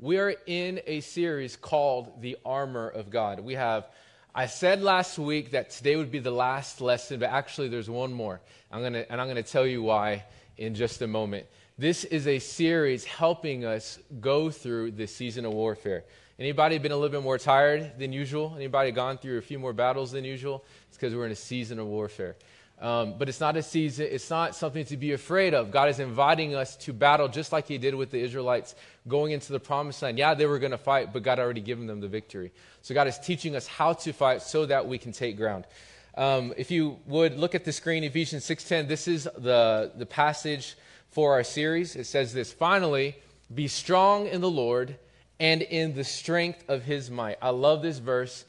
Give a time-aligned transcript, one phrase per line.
[0.00, 3.40] We are in a series called The Armor of God.
[3.40, 3.88] We have,
[4.32, 8.12] I said last week that today would be the last lesson, but actually there's one
[8.12, 8.40] more.
[8.70, 10.24] I'm gonna, and I'm going to tell you why
[10.56, 11.46] in just a moment.
[11.78, 16.04] This is a series helping us go through this season of warfare.
[16.38, 18.52] Anybody been a little bit more tired than usual?
[18.54, 20.64] Anybody gone through a few more battles than usual?
[20.86, 22.36] It's because we're in a season of warfare.
[22.80, 25.72] Um, but it's not a season, it's not something to be afraid of.
[25.72, 28.76] God is inviting us to battle just like He did with the Israelites
[29.08, 30.16] going into the promised land.
[30.16, 32.52] Yeah, they were going to fight, but God already given them the victory.
[32.82, 35.64] So God is teaching us how to fight so that we can take ground.
[36.16, 40.76] Um, if you would look at the screen, Ephesians 6:10, this is the, the passage
[41.10, 41.96] for our series.
[41.96, 43.16] It says this finally,
[43.52, 44.96] be strong in the Lord
[45.40, 47.38] and in the strength of his might.
[47.40, 48.44] I love this verse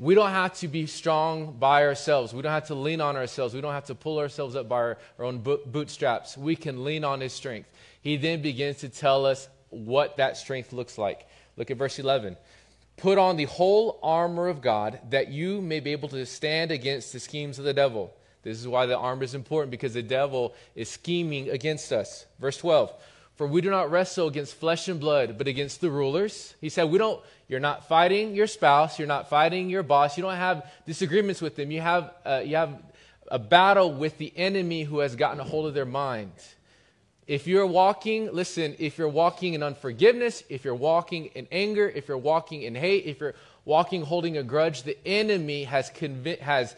[0.00, 2.32] we don't have to be strong by ourselves.
[2.32, 3.52] We don't have to lean on ourselves.
[3.52, 6.38] We don't have to pull ourselves up by our, our own bootstraps.
[6.38, 7.68] We can lean on His strength.
[8.00, 11.28] He then begins to tell us what that strength looks like.
[11.58, 12.38] Look at verse 11.
[12.96, 17.12] Put on the whole armor of God that you may be able to stand against
[17.12, 18.14] the schemes of the devil.
[18.42, 22.24] This is why the armor is important because the devil is scheming against us.
[22.38, 22.90] Verse 12.
[23.40, 26.54] For we do not wrestle against flesh and blood, but against the rulers.
[26.60, 30.22] He said, We don't, you're not fighting your spouse, you're not fighting your boss, you
[30.22, 31.70] don't have disagreements with them.
[31.70, 32.78] You have, uh, you have
[33.28, 36.32] a battle with the enemy who has gotten a hold of their mind.
[37.30, 42.08] If you're walking, listen, if you're walking in unforgiveness, if you're walking in anger, if
[42.08, 45.92] you're walking in hate, if you're walking holding a grudge, the enemy has,
[46.40, 46.74] has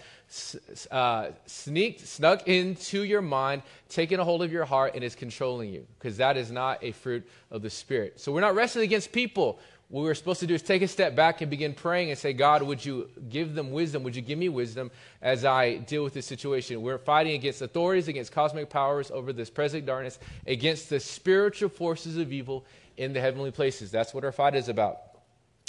[0.91, 5.73] uh, sneaked, snuck into your mind, taken a hold of your heart, and is controlling
[5.73, 8.21] you because that is not a fruit of the Spirit.
[8.21, 9.59] So we're not wrestling against people.
[9.93, 12.33] What we're supposed to do is take a step back and begin praying and say,
[12.33, 14.03] God, would you give them wisdom?
[14.05, 14.91] Would you give me wisdom
[15.21, 16.81] as I deal with this situation?
[16.81, 22.17] We're fighting against authorities, against cosmic powers over this present darkness, against the spiritual forces
[22.17, 22.65] of evil
[22.97, 23.91] in the heavenly places.
[23.91, 24.97] That's what our fight is about.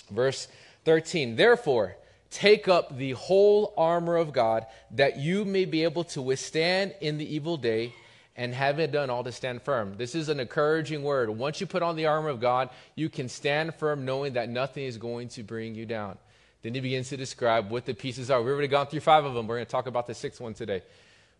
[0.09, 0.47] Verse
[0.85, 1.35] 13.
[1.35, 1.97] Therefore,
[2.33, 7.19] Take up the whole armor of God, that you may be able to withstand in
[7.19, 7.93] the evil day,
[8.35, 9.95] and having done all to stand firm.
[9.97, 11.29] This is an encouraging word.
[11.29, 14.85] Once you put on the armor of God, you can stand firm knowing that nothing
[14.85, 16.17] is going to bring you down.
[16.61, 18.41] Then he begins to describe what the pieces are.
[18.41, 19.47] We've already gone through five of them.
[19.47, 20.81] We're going to talk about the sixth one today.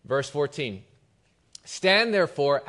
[0.04, 0.82] Verse 14.
[1.64, 2.62] Stand therefore,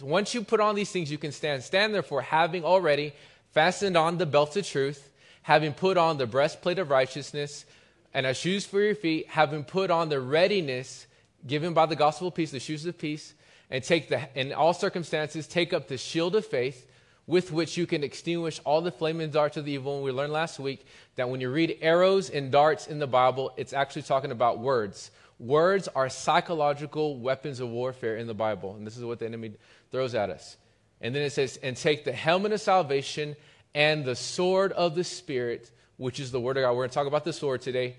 [0.00, 1.62] once you put on these things, you can stand.
[1.62, 3.12] Stand therefore, having already
[3.52, 5.12] fastened on the belt of truth
[5.46, 7.66] having put on the breastplate of righteousness
[8.12, 11.06] and as shoes for your feet, having put on the readiness
[11.46, 13.32] given by the gospel of peace, the shoes of peace,
[13.70, 16.86] and take the, in all circumstances, take up the shield of faith
[17.26, 19.96] with which you can extinguish all the flaming darts of the evil.
[19.96, 23.52] And we learned last week that when you read arrows and darts in the Bible,
[23.56, 25.10] it's actually talking about words.
[25.38, 29.52] Words are psychological weapons of warfare in the Bible, and this is what the enemy
[29.90, 30.56] throws at us.
[31.00, 33.36] And then it says, and take the helmet of salvation
[33.74, 36.70] and the sword of the Spirit, which is the Word of God.
[36.70, 37.96] We're going to talk about the sword today.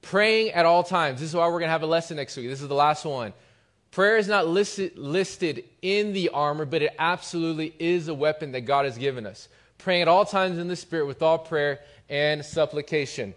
[0.00, 1.20] Praying at all times.
[1.20, 2.48] This is why we're going to have a lesson next week.
[2.48, 3.34] This is the last one.
[3.90, 8.62] Prayer is not listed, listed in the armor, but it absolutely is a weapon that
[8.62, 9.48] God has given us.
[9.78, 13.34] Praying at all times in the Spirit with all prayer and supplication.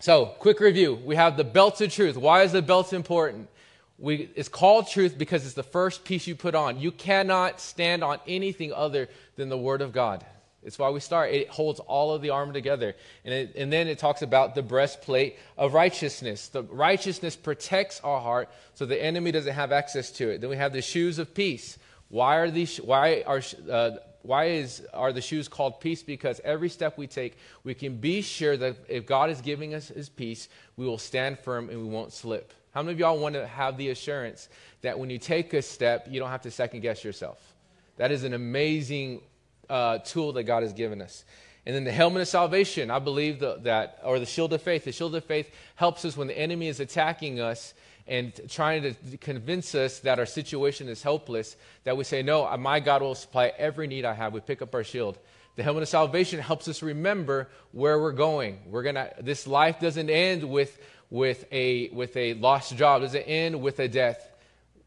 [0.00, 0.94] So, quick review.
[0.94, 2.16] We have the belt of truth.
[2.16, 3.48] Why is the belt important?
[3.98, 6.78] We, it's called truth because it's the first piece you put on.
[6.78, 10.24] You cannot stand on anything other than the Word of God.
[10.62, 11.32] It's why we start.
[11.32, 12.96] It holds all of the armor together.
[13.24, 16.48] And, it, and then it talks about the breastplate of righteousness.
[16.48, 20.40] The righteousness protects our heart so the enemy doesn't have access to it.
[20.40, 21.78] Then we have the shoes of peace.
[22.08, 23.90] Why are these, why are, uh,
[24.22, 26.02] why is, are the shoes called peace?
[26.02, 29.88] Because every step we take, we can be sure that if God is giving us
[29.88, 32.52] his peace, we will stand firm and we won't slip.
[32.72, 34.48] How many of y'all want to have the assurance
[34.82, 37.38] that when you take a step, you don't have to second guess yourself?
[37.96, 39.22] That is an amazing
[39.68, 41.24] uh, tool that God has given us.
[41.66, 44.84] And then the helmet of salvation, I believe the, that, or the shield of faith.
[44.84, 47.74] The shield of faith helps us when the enemy is attacking us
[48.06, 52.80] and trying to convince us that our situation is helpless, that we say, No, my
[52.80, 54.32] God will supply every need I have.
[54.32, 55.18] We pick up our shield.
[55.56, 58.60] The helmet of salvation helps us remember where we're going.
[58.66, 60.78] We're gonna, this life doesn't end with
[61.10, 63.02] with a, with a lost job?
[63.02, 64.27] It end with a death?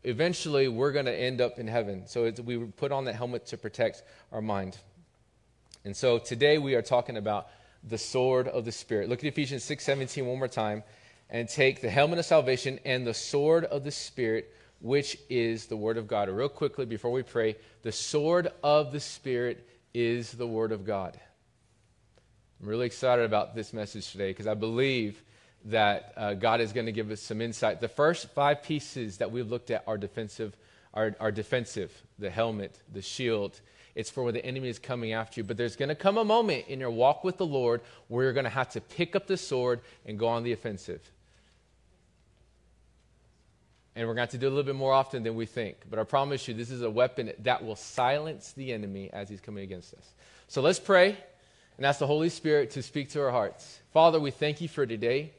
[0.03, 2.07] Eventually, we're going to end up in heaven.
[2.07, 4.77] So we put on that helmet to protect our mind.
[5.85, 7.49] And so today we are talking about
[7.83, 9.09] the sword of the Spirit.
[9.09, 10.83] Look at Ephesians 6 17 one more time.
[11.29, 15.77] And take the helmet of salvation and the sword of the Spirit, which is the
[15.77, 16.27] Word of God.
[16.27, 21.17] Real quickly, before we pray, the sword of the Spirit is the Word of God.
[22.61, 25.23] I'm really excited about this message today because I believe
[25.65, 27.81] that uh, God is going to give us some insight.
[27.81, 30.55] The first five pieces that we've looked at are defensive,
[30.93, 33.59] are, are defensive the helmet, the shield,
[33.95, 35.43] It's for when the enemy is coming after you.
[35.43, 38.33] But there's going to come a moment in your walk with the Lord where you're
[38.33, 41.01] going to have to pick up the sword and go on the offensive.
[43.95, 45.77] And we're going to have to do a little bit more often than we think.
[45.89, 49.41] But I promise you, this is a weapon that will silence the enemy as he's
[49.41, 50.13] coming against us.
[50.47, 51.17] So let's pray
[51.77, 53.79] and ask the Holy Spirit to speak to our hearts.
[53.91, 55.33] Father, we thank you for today.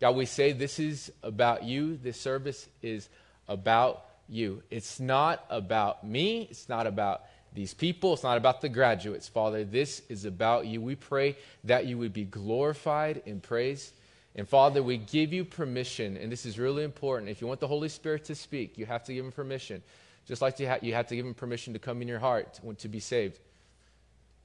[0.00, 1.96] God, we say this is about you.
[1.96, 3.08] This service is
[3.48, 4.62] about you.
[4.70, 6.48] It's not about me.
[6.50, 8.14] It's not about these people.
[8.14, 9.64] It's not about the graduates, Father.
[9.64, 10.80] This is about you.
[10.80, 13.92] We pray that you would be glorified and praised.
[14.36, 17.30] And Father, we give you permission, and this is really important.
[17.30, 19.82] If you want the Holy Spirit to speak, you have to give him permission.
[20.26, 22.54] Just like you, ha- you have to give him permission to come in your heart
[22.54, 23.40] to, to be saved.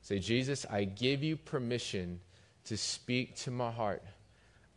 [0.02, 2.20] Say, Jesus, I give you permission
[2.66, 4.02] to speak to my heart.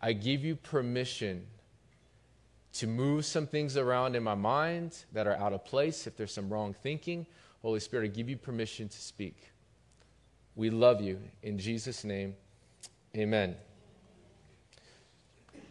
[0.00, 1.46] I give you permission
[2.74, 6.32] to move some things around in my mind that are out of place if there's
[6.32, 7.26] some wrong thinking.
[7.62, 9.50] Holy Spirit, I give you permission to speak.
[10.54, 11.18] We love you.
[11.42, 12.34] In Jesus' name,
[13.16, 13.56] amen.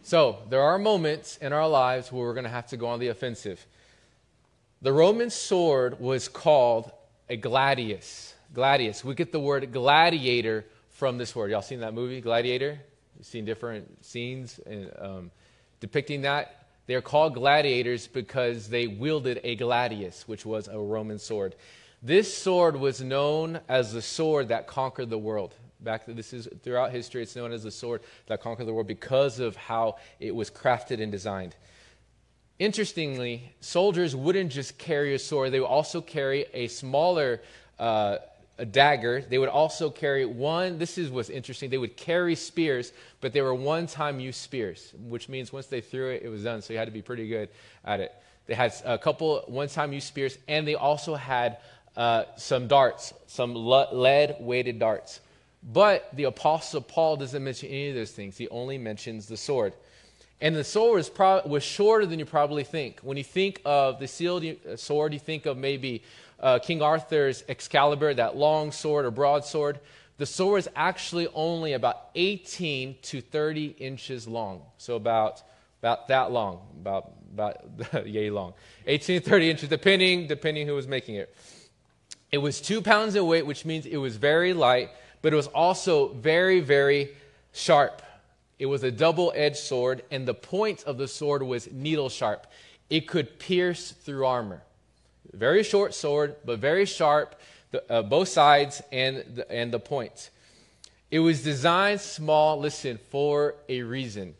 [0.02, 2.98] So, there are moments in our lives where we're going to have to go on
[2.98, 3.66] the offensive.
[4.80, 6.90] The Roman sword was called
[7.28, 8.34] a gladius.
[8.54, 9.04] Gladius.
[9.04, 11.50] We get the word gladiator from this word.
[11.50, 12.80] Y'all seen that movie, Gladiator?
[13.18, 14.60] You've seen different scenes
[14.98, 15.30] um,
[15.80, 16.68] depicting that.
[16.86, 21.56] They're called gladiators because they wielded a gladius, which was a Roman sword.
[22.00, 26.90] This sword was known as the sword that conquered the world back this is throughout
[26.90, 30.50] history it's known as the sword that conquered the world because of how it was
[30.50, 31.54] crafted and designed
[32.58, 37.40] interestingly soldiers wouldn't just carry a sword they would also carry a smaller
[37.78, 38.16] uh,
[38.58, 42.92] a dagger they would also carry one this is what's interesting they would carry spears
[43.20, 46.42] but they were one time use spears which means once they threw it it was
[46.42, 47.48] done so you had to be pretty good
[47.84, 48.12] at it
[48.46, 51.58] they had a couple one time use spears and they also had
[51.96, 55.20] uh, some darts some lead weighted darts
[55.62, 58.36] but the Apostle Paul doesn't mention any of those things.
[58.36, 59.72] He only mentions the sword.
[60.40, 63.00] And the sword was, pro- was shorter than you probably think.
[63.00, 66.04] When you think of the sealed uh, sword, you think of maybe
[66.40, 69.80] uh, King Arthur's Excalibur, that long sword or broadsword.
[70.18, 74.62] The sword is actually only about 18 to 30 inches long.
[74.78, 75.42] So about,
[75.80, 78.54] about that long, about, about yay long.
[78.86, 81.34] 18 to 30 inches, depending, depending who was making it.
[82.32, 84.90] It was two pounds in weight, which means it was very light
[85.22, 87.10] but it was also very, very
[87.52, 88.02] sharp.
[88.58, 92.46] It was a double edged sword, and the point of the sword was needle sharp.
[92.90, 94.62] It could pierce through armor.
[95.32, 97.38] Very short sword, but very sharp,
[97.70, 100.30] the, uh, both sides and the, and the point.
[101.10, 104.34] It was designed small, listen, for a reason,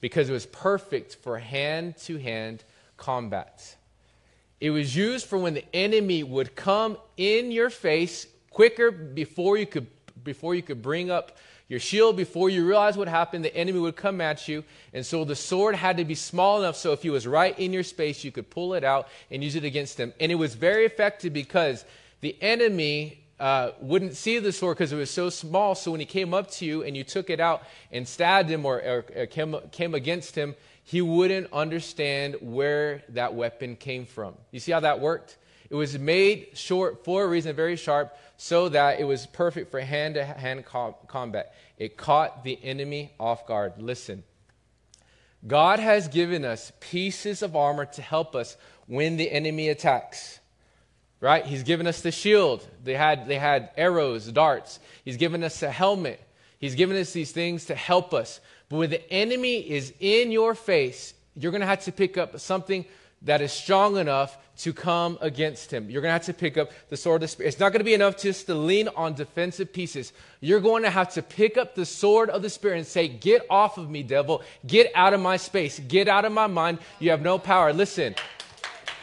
[0.00, 2.64] because it was perfect for hand to hand
[2.96, 3.76] combat.
[4.60, 9.66] It was used for when the enemy would come in your face quicker before you
[9.66, 9.86] could
[10.22, 11.36] before you could bring up
[11.68, 14.64] your shield, before you realize what happened, the enemy would come at you.
[14.92, 17.72] And so the sword had to be small enough so if he was right in
[17.72, 20.12] your space, you could pull it out and use it against him.
[20.20, 21.84] And it was very effective because
[22.20, 25.74] the enemy uh, wouldn't see the sword because it was so small.
[25.74, 28.66] So when he came up to you and you took it out and stabbed him
[28.66, 34.34] or, or, or came, came against him, he wouldn't understand where that weapon came from.
[34.50, 35.38] You see how that worked?
[35.74, 39.80] It was made short for a reason, very sharp, so that it was perfect for
[39.80, 40.64] hand to hand
[41.08, 41.52] combat.
[41.78, 43.72] It caught the enemy off guard.
[43.78, 44.22] Listen,
[45.44, 50.38] God has given us pieces of armor to help us when the enemy attacks.
[51.18, 51.44] Right?
[51.44, 52.64] He's given us the shield.
[52.84, 54.78] They had, they had arrows, darts.
[55.04, 56.20] He's given us a helmet.
[56.60, 58.38] He's given us these things to help us.
[58.68, 62.38] But when the enemy is in your face, you're going to have to pick up
[62.38, 62.84] something
[63.22, 65.90] that is strong enough to come against him.
[65.90, 67.48] You're going to have to pick up the sword of the Spirit.
[67.48, 70.12] It's not going to be enough just to lean on defensive pieces.
[70.40, 73.46] You're going to have to pick up the sword of the Spirit and say, Get
[73.50, 74.42] off of me, devil.
[74.66, 75.80] Get out of my space.
[75.80, 76.78] Get out of my mind.
[77.00, 77.72] You have no power.
[77.72, 78.14] Listen,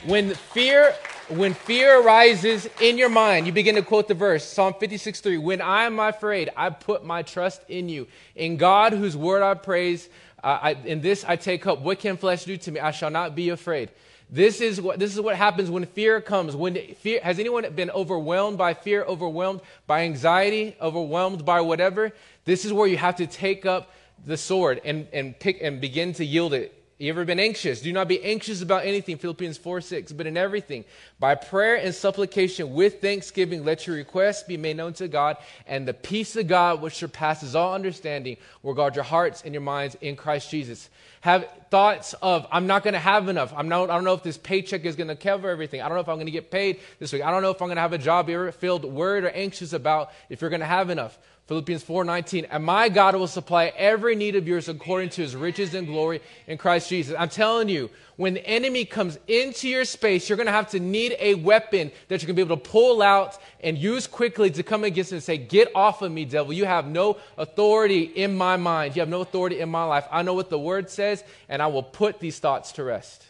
[0.06, 0.96] when fear.
[1.28, 5.38] When fear arises in your mind, you begin to quote the verse, Psalm 56 3.
[5.38, 8.08] When I am afraid, I put my trust in you.
[8.36, 10.10] In God, whose word I praise,
[10.44, 11.80] uh, I, in this I take hope.
[11.80, 12.82] What can flesh do to me?
[12.82, 13.92] I shall not be afraid.
[14.32, 16.56] This is what, this is what happens when fear comes.
[16.56, 22.14] When fear, has anyone been overwhelmed by fear, overwhelmed by anxiety, overwhelmed by whatever?
[22.46, 23.92] This is where you have to take up
[24.26, 27.82] the sword and, and pick and begin to yield it You ever been anxious?
[27.82, 30.12] Do not be anxious about anything, Philippians 4 6.
[30.12, 30.86] But in everything,
[31.20, 35.88] by prayer and supplication with thanksgiving, let your requests be made known to God, and
[35.88, 39.98] the peace of God, which surpasses all understanding, will guard your hearts and your minds
[40.02, 40.90] in Christ Jesus.
[41.22, 43.52] Have thoughts of, I'm not going to have enough.
[43.58, 45.82] I'm not, I don't know if this paycheck is going to cover everything.
[45.82, 47.24] I don't know if I'm going to get paid this week.
[47.24, 48.30] I don't know if I'm going to have a job.
[48.30, 51.18] You ever feel worried or anxious about if you're going to have enough?
[51.48, 55.74] Philippians 4:19, and my God will supply every need of yours according to his riches
[55.74, 57.14] and glory in Christ Jesus.
[57.20, 60.80] I'm telling you, when the enemy comes into your space, you're going to have to
[60.80, 64.50] need a weapon that you're going to be able to pull out and use quickly
[64.52, 66.54] to come against it and say, "Get off of me, devil.
[66.54, 68.96] You have no authority in my mind.
[68.96, 70.08] You have no authority in my life.
[70.10, 73.26] I know what the word says, and I will put these thoughts to rest."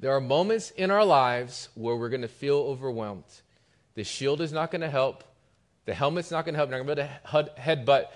[0.00, 3.24] There are moments in our lives where we're going to feel overwhelmed.
[3.94, 5.24] The shield is not going to help.
[5.86, 6.70] The helmet's not going to help.
[6.70, 8.06] You're not going to be able to headbutt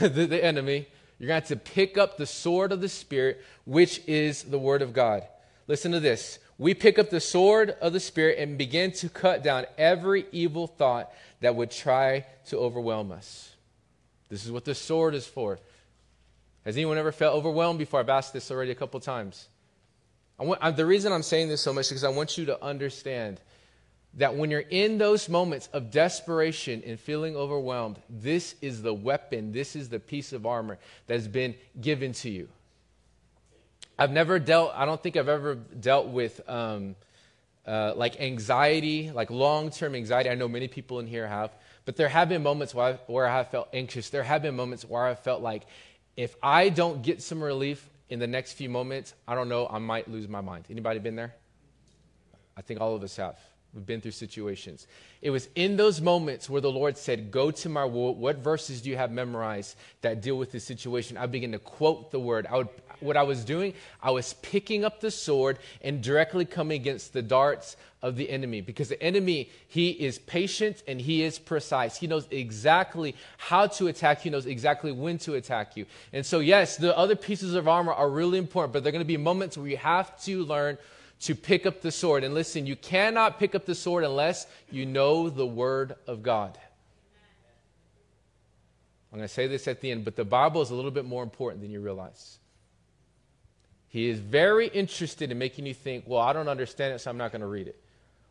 [0.14, 0.88] the, the enemy.
[1.18, 4.58] You're going to have to pick up the sword of the Spirit, which is the
[4.58, 5.26] Word of God.
[5.66, 6.38] Listen to this.
[6.58, 10.66] We pick up the sword of the Spirit and begin to cut down every evil
[10.66, 13.54] thought that would try to overwhelm us.
[14.28, 15.58] This is what the sword is for.
[16.64, 18.00] Has anyone ever felt overwhelmed before?
[18.00, 19.48] I've asked this already a couple times.
[20.38, 23.40] Want, the reason I'm saying this so much is because I want you to understand
[24.18, 29.52] that when you're in those moments of desperation and feeling overwhelmed, this is the weapon,
[29.52, 32.48] this is the piece of armor that has been given to you.
[33.96, 36.96] I've never dealt, I don't think I've ever dealt with um,
[37.66, 40.30] uh, like anxiety, like long term anxiety.
[40.30, 41.52] I know many people in here have,
[41.84, 44.10] but there have been moments where I, where I have felt anxious.
[44.10, 45.64] There have been moments where I felt like
[46.16, 49.78] if I don't get some relief in the next few moments, I don't know, I
[49.78, 50.64] might lose my mind.
[50.70, 51.34] Anybody been there?
[52.56, 53.38] I think all of us have.
[53.74, 54.86] We've been through situations.
[55.20, 58.16] It was in those moments where the Lord said, Go to my word.
[58.16, 61.16] What verses do you have memorized that deal with this situation?
[61.18, 62.46] I began to quote the word.
[62.50, 62.68] I would,
[63.00, 67.22] what I was doing, I was picking up the sword and directly coming against the
[67.22, 68.62] darts of the enemy.
[68.62, 71.96] Because the enemy, he is patient and he is precise.
[71.96, 75.84] He knows exactly how to attack he knows exactly when to attack you.
[76.12, 79.04] And so, yes, the other pieces of armor are really important, but there are going
[79.04, 80.78] to be moments where you have to learn
[81.20, 82.24] to pick up the sword.
[82.24, 86.58] And listen, you cannot pick up the sword unless you know the Word of God.
[89.12, 91.04] I'm going to say this at the end, but the Bible is a little bit
[91.04, 92.38] more important than you realize.
[93.88, 97.16] He is very interested in making you think, well, I don't understand it, so I'm
[97.16, 97.80] not going to read it.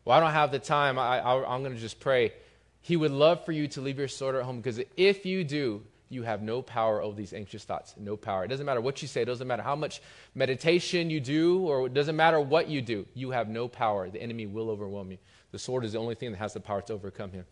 [0.04, 2.32] Well, I don't have the time, I, am going to just pray.
[2.80, 5.82] He would love for you to leave your sword at home because if you do,
[6.08, 7.94] you have no power over these anxious thoughts.
[7.98, 8.44] No power.
[8.44, 10.00] It doesn't matter what you say, it doesn't matter how much
[10.34, 13.06] meditation you do, or it doesn't matter what you do.
[13.14, 14.08] You have no power.
[14.08, 15.18] The enemy will overwhelm you.
[15.52, 17.44] The sword is the only thing that has the power to overcome him.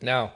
[0.00, 0.32] Now,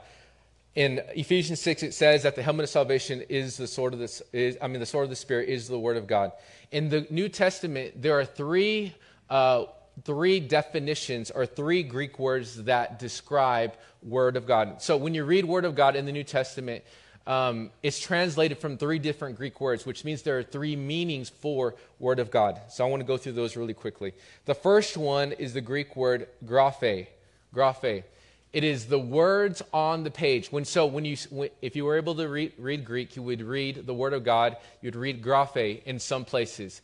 [0.75, 4.21] in Ephesians 6, it says that the helmet of salvation is the sword of the,
[4.33, 6.31] is, I mean, the sword of the Spirit is the word of God.
[6.71, 8.95] In the New Testament, there are three,
[9.29, 9.65] uh,
[10.03, 14.81] three definitions or three Greek words that describe word of God.
[14.81, 16.83] So when you read word of God in the New Testament,
[17.25, 21.75] um, it's translated from three different Greek words, which means there are three meanings for
[21.99, 22.59] Word of God.
[22.69, 24.13] So I want to go through those really quickly.
[24.45, 27.07] The first one is the Greek word graphe.
[27.55, 28.03] Graphe.
[28.51, 30.51] It is the words on the page.
[30.51, 33.41] When so, when you when, if you were able to read, read Greek, you would
[33.41, 34.57] read the Word of God.
[34.81, 36.81] You'd read graphe in some places.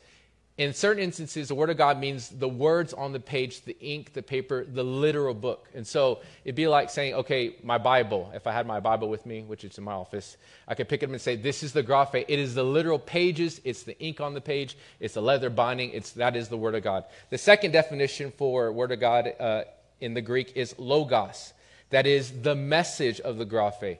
[0.60, 4.12] In certain instances, the Word of God means the words on the page, the ink,
[4.12, 5.70] the paper, the literal book.
[5.74, 9.26] And so it'd be like saying, okay, my Bible, if I had my Bible with
[9.26, 10.36] me, which is in my office,
[10.68, 12.26] I could pick it up and say, this is the graphe.
[12.28, 15.92] It is the literal pages, it's the ink on the page, it's the leather binding,
[15.92, 17.06] it's, that is the Word of God.
[17.30, 19.64] The second definition for Word of God uh,
[20.02, 21.54] in the Greek is logos.
[21.92, 23.98] That is the message of the graphe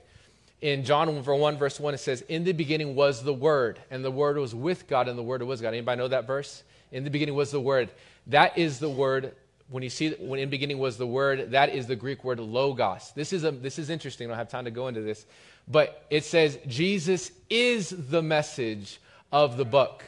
[0.60, 4.10] in John 1 verse 1 it says in the beginning was the word and the
[4.10, 5.68] word was with God and the word was God.
[5.68, 6.62] Anybody know that verse?
[6.92, 7.90] In the beginning was the word.
[8.26, 9.34] That is the word
[9.70, 13.12] when you see when in beginning was the word that is the Greek word logos.
[13.14, 14.26] This is a this is interesting.
[14.26, 15.24] I don't have time to go into this.
[15.68, 19.00] But it says Jesus is the message
[19.32, 20.04] of the book.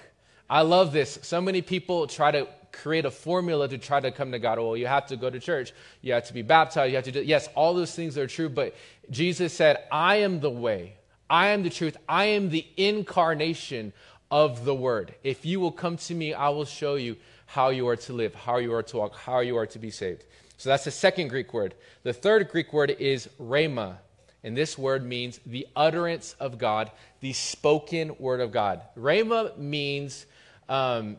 [0.50, 1.18] I love this.
[1.23, 4.58] So many people try to create a formula to try to come to God.
[4.58, 5.72] Well, you have to go to church.
[6.00, 6.90] You have to be baptized.
[6.90, 8.48] You have to do, yes, all those things are true.
[8.48, 8.74] But
[9.10, 10.94] Jesus said, I am the way.
[11.28, 11.96] I am the truth.
[12.08, 13.92] I am the incarnation
[14.30, 15.14] of the word.
[15.22, 18.34] If you will come to me, I will show you how you are to live,
[18.34, 20.24] how you are to walk, how you are to be saved.
[20.56, 21.74] So that's the second Greek word.
[22.02, 23.96] The third Greek word is rhema.
[24.44, 28.82] And this word means the utterance of God, the spoken word of God.
[28.96, 30.26] Rhema means
[30.68, 31.16] um,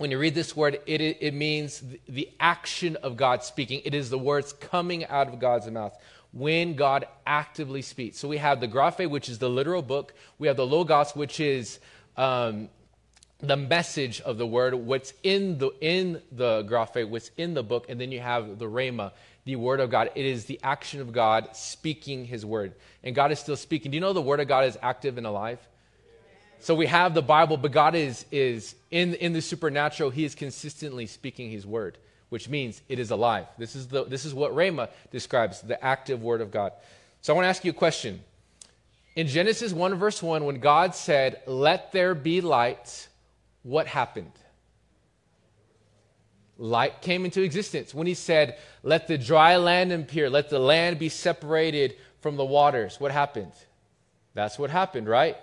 [0.00, 3.82] when you read this word, it, it means the action of God speaking.
[3.84, 5.94] It is the words coming out of God's mouth
[6.32, 8.16] when God actively speaks.
[8.16, 10.14] So we have the graphe, which is the literal book.
[10.38, 11.80] We have the logos, which is
[12.16, 12.70] um,
[13.40, 17.84] the message of the word, what's in the in the graphe, what's in the book,
[17.90, 19.12] and then you have the rhema,
[19.44, 20.12] the word of God.
[20.14, 22.72] It is the action of God speaking his word.
[23.04, 23.90] And God is still speaking.
[23.90, 25.58] Do you know the word of God is active and alive?
[26.60, 30.34] So we have the Bible, but God is is in in the supernatural, he is
[30.34, 31.98] consistently speaking his word,
[32.28, 33.46] which means it is alive.
[33.58, 36.72] This is the this is what rhema describes, the active word of God.
[37.22, 38.20] So I want to ask you a question.
[39.16, 43.08] In Genesis 1 verse 1 when God said, "Let there be light,"
[43.62, 44.32] what happened?
[46.60, 50.98] Light came into existence when he said, Let the dry land appear, let the land
[50.98, 53.00] be separated from the waters.
[53.00, 53.52] What happened?
[54.34, 55.38] That's what happened, right?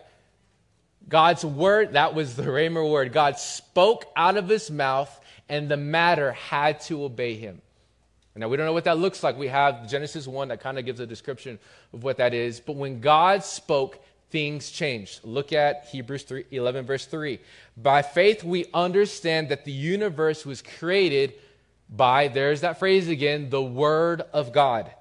[1.09, 3.13] God's word, that was the Rhema word.
[3.13, 7.61] God spoke out of his mouth, and the matter had to obey him.
[8.35, 9.37] Now, we don't know what that looks like.
[9.37, 11.57] We have Genesis 1 that kind of gives a description
[11.91, 12.59] of what that is.
[12.59, 13.99] But when God spoke,
[14.29, 15.21] things changed.
[15.23, 17.39] Look at Hebrews 3, 11, verse 3.
[17.77, 21.33] By faith, we understand that the universe was created
[21.89, 24.91] by, there's that phrase again, the Word of God.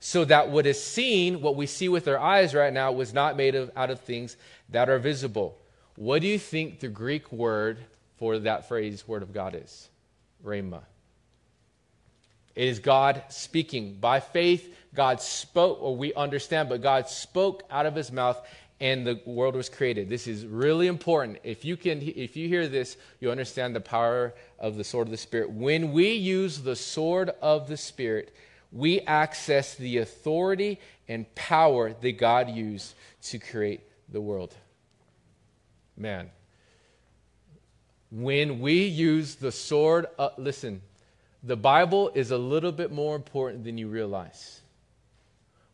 [0.00, 3.36] So that what is seen, what we see with our eyes right now, was not
[3.36, 4.36] made of, out of things
[4.68, 5.58] that are visible.
[5.96, 7.78] What do you think the Greek word
[8.18, 9.88] for that phrase, Word of God, is?
[10.44, 10.82] Rhema.
[12.54, 13.98] It is God speaking.
[14.00, 18.40] By faith, God spoke, or we understand, but God spoke out of his mouth
[18.80, 20.08] and the world was created.
[20.08, 21.38] This is really important.
[21.42, 25.10] If you can if you hear this, you understand the power of the sword of
[25.10, 25.50] the spirit.
[25.50, 28.32] When we use the sword of the spirit,
[28.70, 34.54] we access the authority and power that God used to create the world.
[35.96, 36.30] Man.
[38.10, 40.80] When we use the sword, uh, listen,
[41.42, 44.60] the Bible is a little bit more important than you realize.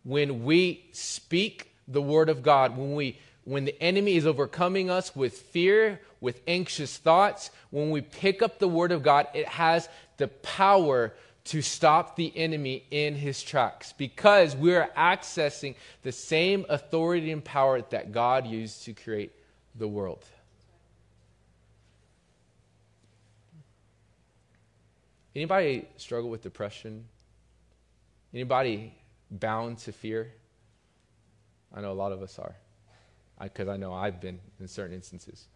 [0.02, 5.14] When we speak the word of God, when we when the enemy is overcoming us
[5.14, 9.88] with fear, with anxious thoughts, when we pick up the word of God, it has
[10.16, 11.12] the power
[11.44, 17.44] to stop the enemy in his tracks because we are accessing the same authority and
[17.44, 19.32] power that God used to create
[19.74, 20.24] the world.
[25.36, 27.04] Anybody struggle with depression?
[28.32, 28.94] Anybody
[29.30, 30.32] bound to fear?
[31.74, 32.54] I know a lot of us are,
[33.42, 35.48] because I, I know I've been in certain instances.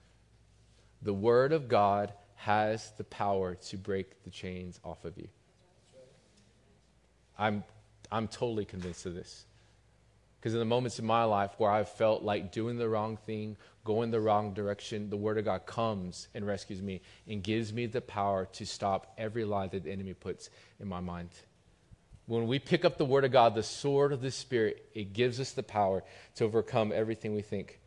[1.01, 5.29] The Word of God has the power to break the chains off of you.
[7.39, 7.65] I'm,
[8.11, 9.45] I'm totally convinced of this.
[10.41, 13.57] Because in the moments in my life where I've felt like doing the wrong thing,
[13.85, 17.87] going the wrong direction, the Word of God comes and rescues me and gives me
[17.87, 21.31] the power to stop every lie that the enemy puts in my mind
[22.29, 25.41] when we pick up the Word of God, the sword of the Spirit, it gives
[25.41, 26.05] us the power
[26.37, 27.81] to overcome everything we think.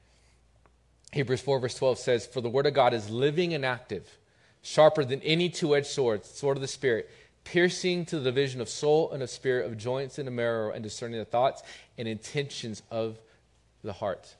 [1.12, 4.18] Hebrews 4, verse 12 says, For the Word of God is living and active,
[4.64, 7.10] sharper than any two edged sword, sword of the Spirit,
[7.44, 10.84] piercing to the division of soul and of spirit, of joints and of marrow, and
[10.84, 11.64] discerning the thoughts
[11.98, 13.20] and intentions of
[13.84, 14.36] the heart.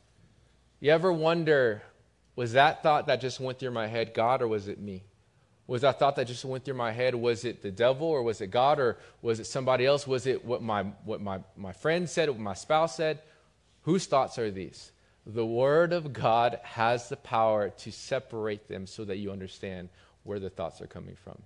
[0.80, 1.84] You ever wonder,
[2.36, 5.04] was that thought that just went through my head God or was it me?
[5.68, 7.16] Was that thought that just went through my head?
[7.16, 10.06] Was it the devil or was it God or was it somebody else?
[10.06, 13.22] Was it what my, what my, my friend said, what my spouse said?
[13.84, 14.92] Whose thoughts are these?
[15.26, 19.90] The Word of God has the power to separate them so that you understand
[20.24, 21.42] where the thoughts are coming from.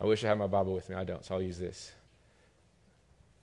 [0.00, 0.96] I wish I had my Bible with me.
[0.96, 1.92] I don't, so I'll use this.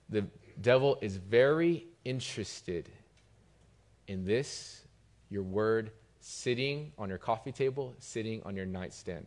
[0.08, 0.24] The
[0.60, 2.88] devil is very interested
[4.06, 4.82] in this,
[5.30, 5.90] your word
[6.20, 9.26] sitting on your coffee table, sitting on your nightstand.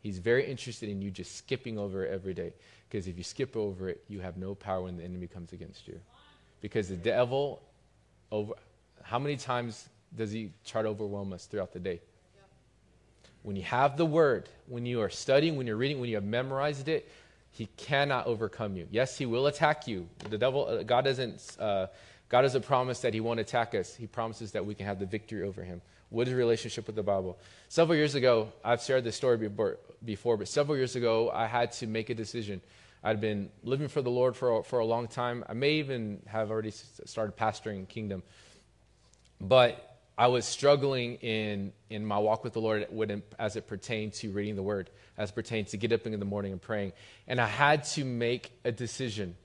[0.00, 2.54] He's very interested in you just skipping over it every day.
[2.88, 5.88] Because if you skip over it, you have no power when the enemy comes against
[5.88, 6.00] you.
[6.60, 7.62] Because the devil,
[8.30, 8.54] over,
[9.02, 12.00] how many times does he try to overwhelm us throughout the day?
[13.42, 16.24] When you have the word, when you are studying, when you're reading, when you have
[16.24, 17.08] memorized it,
[17.50, 18.86] he cannot overcome you.
[18.90, 20.08] Yes, he will attack you.
[20.28, 21.86] The devil, uh, God doesn't, uh,
[22.28, 23.94] God doesn't promise that he won't attack us.
[23.94, 25.80] He promises that we can have the victory over him.
[26.10, 27.38] What is relationship with the Bible?
[27.68, 29.48] Several years ago, I've shared this story
[30.04, 32.60] before, but several years ago, I had to make a decision.
[33.02, 35.44] I'd been living for the Lord for a, for a long time.
[35.48, 38.22] I may even have already started pastoring Kingdom.
[39.40, 39.87] But
[40.18, 42.88] I was struggling in, in my walk with the Lord
[43.38, 46.26] as it pertained to reading the Word, as it pertained to get up in the
[46.26, 46.92] morning and praying.
[47.28, 49.36] And I had to make a decision.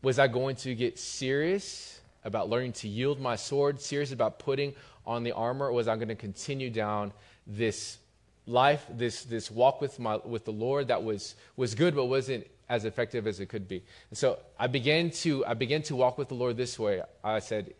[0.00, 4.72] Was I going to get serious about learning to yield my sword, serious about putting
[5.04, 7.12] on the armor, or was I going to continue down
[7.46, 7.98] this
[8.46, 12.46] life, this, this walk with, my, with the Lord that was, was good but wasn't
[12.70, 13.82] as effective as it could be?
[14.08, 17.02] And so I began, to, I began to walk with the Lord this way.
[17.22, 17.74] I said,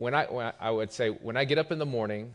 [0.00, 2.34] when I, when I, I would say, when I get up in the morning,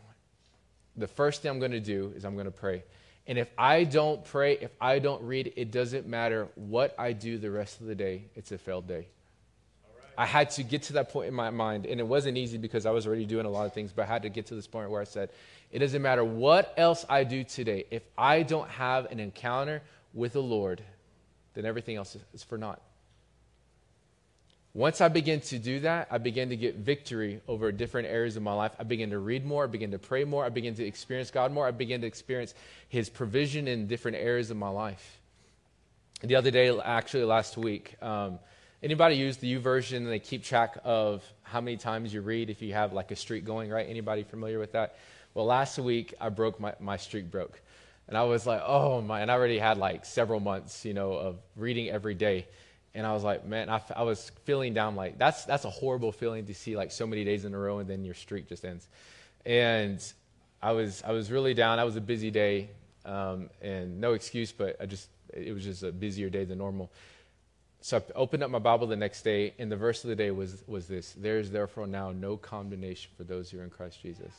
[0.95, 2.83] the first thing I'm going to do is I'm going to pray.
[3.25, 7.39] And if I don't pray, if I don't read, it doesn't matter what I do
[7.39, 9.07] the rest of the day, it's a failed day.
[10.15, 12.85] I had to get to that point in my mind, and it wasn't easy because
[12.85, 14.67] I was already doing a lot of things, but I had to get to this
[14.67, 15.31] point where I said,
[15.71, 19.81] it doesn't matter what else I do today, if I don't have an encounter
[20.13, 20.83] with the Lord,
[21.55, 22.79] then everything else is for naught.
[24.75, 28.43] Once I begin to do that, I begin to get victory over different areas of
[28.43, 28.73] my life.
[28.77, 31.53] I begin to read more, I begin to pray more, I begin to experience God
[31.53, 32.53] more, I begin to experience
[32.89, 35.17] His provision in different areas of my life.
[36.23, 38.37] The other day, actually last week, um,
[38.83, 42.61] anybody use the YouVersion and they keep track of how many times you read if
[42.61, 43.87] you have like a streak going, right?
[43.87, 44.97] Anybody familiar with that?
[45.33, 47.61] Well, last week I broke my, my streak broke.
[48.09, 51.13] And I was like, oh my, and I already had like several months, you know,
[51.13, 52.47] of reading every day
[52.95, 54.95] and I was like, man, I, I was feeling down.
[54.95, 57.79] Like that's that's a horrible feeling to see like so many days in a row,
[57.79, 58.87] and then your streak just ends.
[59.45, 60.01] And
[60.61, 61.77] I was I was really down.
[61.77, 62.69] I was a busy day,
[63.05, 66.89] um, and no excuse, but I just it was just a busier day than normal.
[67.81, 70.31] So I opened up my Bible the next day, and the verse of the day
[70.31, 74.01] was was this: "There is therefore now no condemnation for those who are in Christ
[74.01, 74.31] Jesus."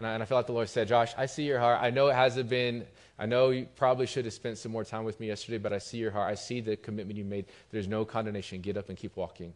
[0.00, 1.78] And I, and I feel like the Lord said, Josh, I see your heart.
[1.82, 2.86] I know it hasn't been,
[3.18, 5.78] I know you probably should have spent some more time with me yesterday, but I
[5.78, 6.30] see your heart.
[6.30, 7.44] I see the commitment you made.
[7.70, 8.62] There's no condemnation.
[8.62, 9.52] Get up and keep walking.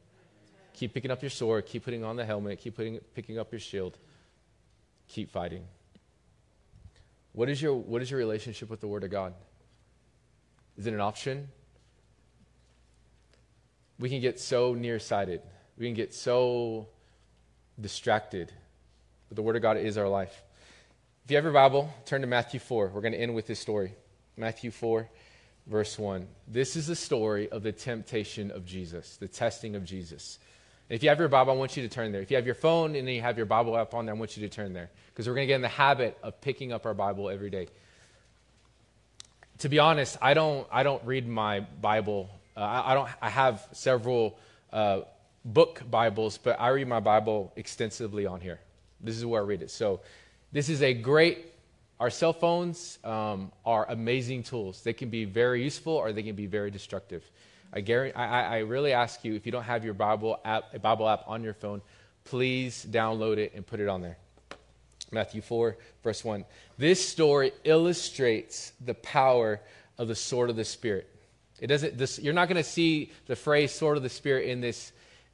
[0.74, 1.64] Keep picking up your sword.
[1.64, 2.58] Keep putting on the helmet.
[2.58, 3.96] Keep putting, picking up your shield.
[5.08, 5.64] Keep fighting.
[7.32, 9.32] What is, your, what is your relationship with the Word of God?
[10.76, 11.48] Is it an option?
[13.98, 15.40] We can get so nearsighted.
[15.78, 16.88] We can get so
[17.80, 18.52] distracted
[19.34, 20.42] the Word of God is our life.
[21.24, 22.90] If you have your Bible, turn to Matthew 4.
[22.94, 23.94] We're going to end with this story.
[24.36, 25.08] Matthew 4,
[25.66, 26.26] verse 1.
[26.46, 30.38] This is the story of the temptation of Jesus, the testing of Jesus.
[30.88, 32.20] If you have your Bible, I want you to turn there.
[32.20, 34.18] If you have your phone and then you have your Bible app on there, I
[34.18, 34.90] want you to turn there.
[35.06, 37.68] Because we're going to get in the habit of picking up our Bible every day.
[39.58, 42.28] To be honest, I don't, I don't read my Bible.
[42.56, 44.38] Uh, I, I, don't, I have several
[44.72, 45.02] uh,
[45.44, 48.60] book Bibles, but I read my Bible extensively on here.
[49.04, 49.70] This is where I read it.
[49.70, 50.00] So,
[50.52, 51.52] this is a great.
[52.00, 54.82] Our cell phones um, are amazing tools.
[54.82, 57.22] They can be very useful or they can be very destructive.
[57.72, 60.78] I, guarantee, I, I really ask you if you don't have your Bible app, a
[60.78, 61.82] Bible app on your phone,
[62.24, 64.16] please download it and put it on there.
[65.10, 66.44] Matthew 4, verse 1.
[66.78, 69.60] This story illustrates the power
[69.98, 71.08] of the sword of the Spirit.
[71.60, 74.60] It doesn't, this, you're not going to see the phrase sword of the Spirit in
[74.60, 74.92] this,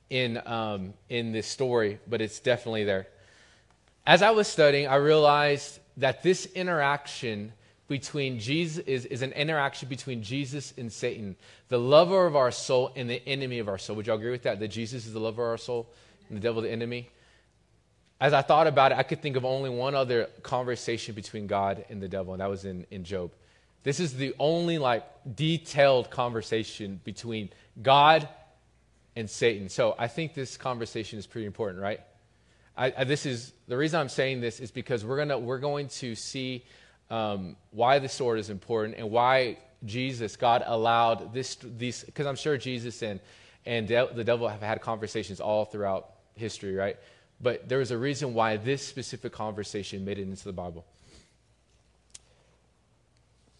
[0.08, 3.06] in, um, in this story, but it's definitely there.
[4.06, 7.52] As I was studying, I realized that this interaction
[7.88, 11.36] between Jesus is, is an interaction between Jesus and Satan,
[11.68, 13.96] the lover of our soul and the enemy of our soul.
[13.96, 14.60] Would you agree with that?
[14.60, 15.88] That Jesus is the lover of our soul
[16.28, 17.10] and the devil the enemy?
[18.20, 21.84] As I thought about it, I could think of only one other conversation between God
[21.88, 23.32] and the devil, and that was in, in Job.
[23.82, 27.48] This is the only like detailed conversation between
[27.82, 28.28] God
[29.16, 29.68] and Satan.
[29.68, 32.00] So I think this conversation is pretty important, right?
[32.80, 35.88] I, I, this is the reason I'm saying this is because we're gonna we're going
[35.88, 36.64] to see
[37.10, 42.36] um, why the sword is important and why Jesus God allowed this these because I'm
[42.36, 43.20] sure Jesus and
[43.66, 46.96] and de- the devil have had conversations all throughout history, right?
[47.38, 50.86] But there was a reason why this specific conversation made it into the Bible.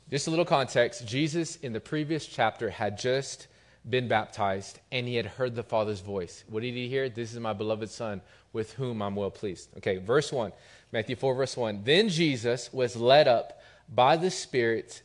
[0.08, 3.48] Just a little context Jesus, in the previous chapter, had just
[3.88, 6.44] been baptized and he had heard the Father's voice.
[6.48, 7.10] What did he hear?
[7.10, 9.68] This is my beloved Son with whom I'm well pleased.
[9.78, 10.52] Okay, verse 1,
[10.92, 11.82] Matthew 4, verse 1.
[11.84, 13.60] Then Jesus was led up
[13.92, 15.02] by the Spirit.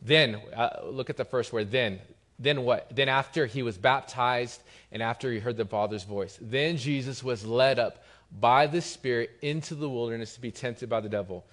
[0.00, 2.00] Then, uh, look at the first word, then.
[2.38, 2.94] Then what?
[2.94, 7.44] Then after he was baptized and after he heard the Father's voice, then Jesus was
[7.44, 8.04] led up
[8.40, 11.44] by the Spirit into the wilderness to be tempted by the devil.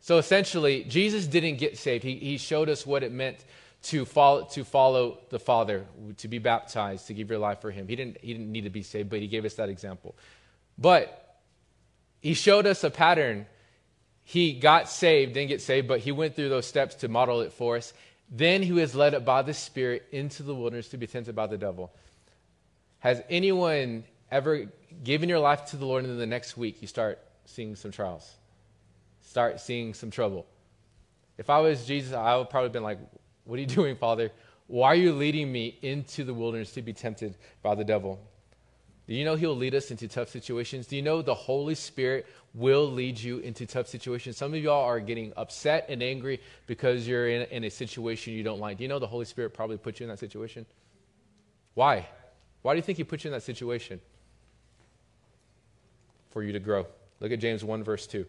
[0.00, 2.04] So essentially, Jesus didn't get saved.
[2.04, 3.44] He, he showed us what it meant
[3.82, 5.86] to follow, to follow the Father,
[6.18, 7.88] to be baptized, to give your life for Him.
[7.88, 10.14] He didn't, he didn't need to be saved, but He gave us that example.
[10.76, 11.38] But
[12.20, 13.46] He showed us a pattern.
[14.22, 17.52] He got saved, didn't get saved, but He went through those steps to model it
[17.52, 17.92] for us.
[18.30, 21.46] Then He was led up by the Spirit into the wilderness to be tempted by
[21.46, 21.90] the devil.
[22.98, 24.66] Has anyone ever
[25.02, 27.90] given your life to the Lord and then the next week you start seeing some
[27.90, 28.30] trials?
[29.22, 30.46] Start seeing some trouble.
[31.38, 32.98] If I was Jesus, I would probably have been like,
[33.50, 34.30] what are you doing, Father?
[34.66, 38.20] Why are you leading me into the wilderness to be tempted by the devil?
[39.08, 40.86] Do you know He'll lead us into tough situations?
[40.86, 44.36] Do you know the Holy Spirit will lead you into tough situations?
[44.36, 48.44] Some of y'all are getting upset and angry because you're in, in a situation you
[48.44, 48.78] don't like.
[48.78, 50.64] Do you know the Holy Spirit probably put you in that situation?
[51.74, 52.06] Why?
[52.62, 54.00] Why do you think He put you in that situation?
[56.30, 56.86] for you to grow.
[57.20, 58.24] Look at James 1, verse 2.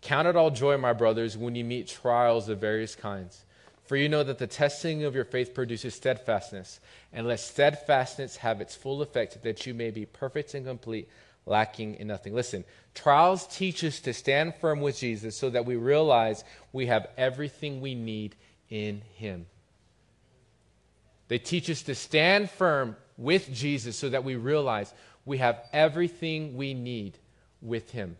[0.00, 3.44] Count it all joy, my brothers, when you meet trials of various kinds.
[3.86, 6.80] For you know that the testing of your faith produces steadfastness,
[7.12, 11.08] and let steadfastness have its full effect, that you may be perfect and complete,
[11.46, 12.34] lacking in nothing.
[12.34, 17.06] Listen, trials teach us to stand firm with Jesus so that we realize we have
[17.16, 18.34] everything we need
[18.68, 19.46] in Him.
[21.28, 24.92] They teach us to stand firm with Jesus so that we realize
[25.24, 27.18] we have everything we need
[27.62, 28.16] with Him.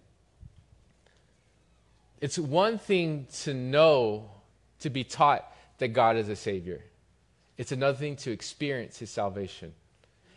[2.20, 4.30] It's one thing to know,
[4.80, 6.82] to be taught that God is a Savior,
[7.56, 9.72] it's another thing to experience His salvation.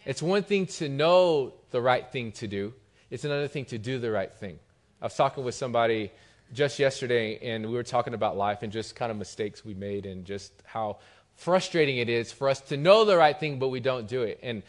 [0.06, 2.74] It's one thing to know the right thing to do,
[3.10, 4.60] it's another thing to do the right thing.
[5.02, 6.12] I was talking with somebody
[6.54, 10.06] just yesterday, and we were talking about life and just kind of mistakes we made
[10.06, 10.98] and just how
[11.36, 14.40] frustrating it is for us to know the right thing, but we don't do it.
[14.44, 14.64] And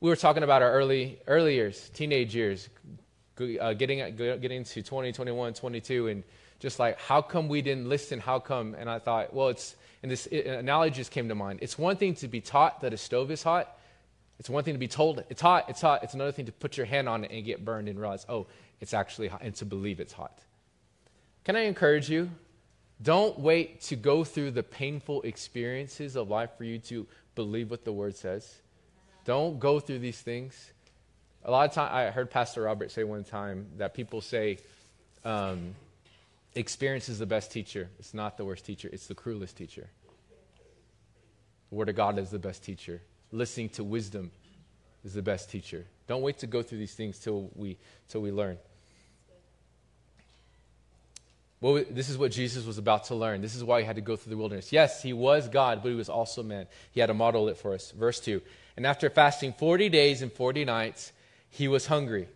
[0.00, 2.68] we were talking about our early, early years, teenage years,
[3.38, 6.24] uh, getting, getting to 20, 21, 22, and
[6.60, 8.20] just like, how come we didn't listen?
[8.20, 8.74] How come?
[8.74, 11.60] And I thought, well, it's, and this analogy just came to mind.
[11.62, 13.74] It's one thing to be taught that a stove is hot.
[14.38, 16.02] It's one thing to be told it's hot, it's hot.
[16.02, 18.46] It's another thing to put your hand on it and get burned and realize, oh,
[18.82, 20.40] it's actually hot, and to believe it's hot.
[21.44, 22.30] Can I encourage you?
[23.00, 27.86] Don't wait to go through the painful experiences of life for you to believe what
[27.86, 28.56] the word says.
[29.24, 30.70] Don't go through these things.
[31.46, 34.58] A lot of time, I heard Pastor Robert say one time that people say,
[35.24, 35.74] um,
[36.54, 37.90] experience is the best teacher.
[37.98, 39.88] It's not the worst teacher, it's the cruelest teacher.
[41.70, 43.02] The Word of God is the best teacher.
[43.32, 44.30] Listening to wisdom
[45.04, 45.86] is the best teacher.
[46.06, 48.58] Don't wait to go through these things till we, till we learn.
[51.60, 53.40] Well, this is what Jesus was about to learn.
[53.40, 54.70] This is why he had to go through the wilderness.
[54.70, 56.66] Yes, he was God, but he was also man.
[56.92, 57.90] He had to model it for us.
[57.90, 58.42] Verse 2
[58.76, 61.12] And after fasting 40 days and 40 nights,
[61.48, 62.28] he was hungry.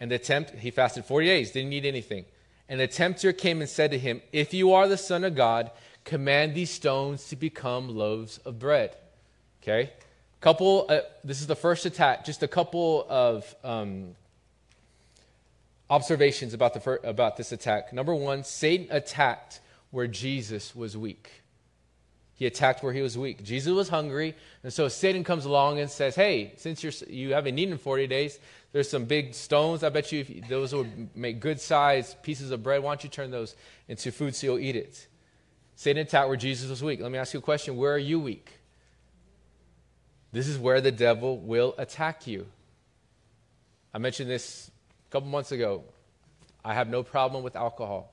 [0.00, 2.24] And the tempt, he fasted 40 days, didn't eat anything.
[2.70, 5.72] And the tempter came and said to him, If you are the Son of God,
[6.04, 8.96] command these stones to become loaves of bread.
[9.60, 9.90] Okay?
[10.40, 14.14] Couple, uh, this is the first attack, just a couple of um,
[15.90, 17.92] observations about, the fir- about this attack.
[17.92, 21.42] Number one, Satan attacked where Jesus was weak.
[22.36, 23.42] He attacked where he was weak.
[23.42, 27.72] Jesus was hungry, and so Satan comes along and says, Hey, since you haven't eaten
[27.72, 28.38] in 40 days,
[28.72, 29.82] there's some big stones.
[29.82, 32.82] I bet you those would make good sized pieces of bread.
[32.82, 33.56] Why don't you turn those
[33.88, 35.08] into food so you'll eat it?
[35.74, 37.00] Satan attacked where Jesus was weak.
[37.00, 38.52] Let me ask you a question Where are you weak?
[40.32, 42.46] This is where the devil will attack you.
[43.92, 44.70] I mentioned this
[45.08, 45.82] a couple months ago,
[46.64, 48.12] I have no problem with alcohol.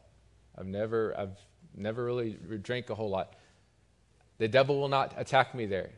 [0.58, 1.38] I've never, I've
[1.76, 3.36] never really drank a whole lot.
[4.40, 5.92] The devil will not attack me there.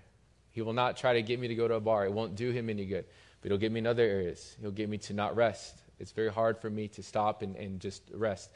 [0.51, 2.05] He will not try to get me to go to a bar.
[2.05, 3.05] It won't do him any good.
[3.41, 4.55] But he'll get me in other areas.
[4.61, 5.81] He'll get me to not rest.
[5.99, 8.49] It's very hard for me to stop and, and just rest.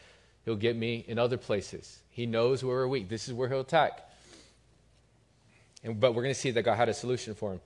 [0.45, 1.99] He'll get me in other places.
[2.09, 3.09] He knows where we're weak.
[3.09, 4.09] This is where he'll attack.
[5.83, 7.61] And, but we're going to see that God had a solution for him.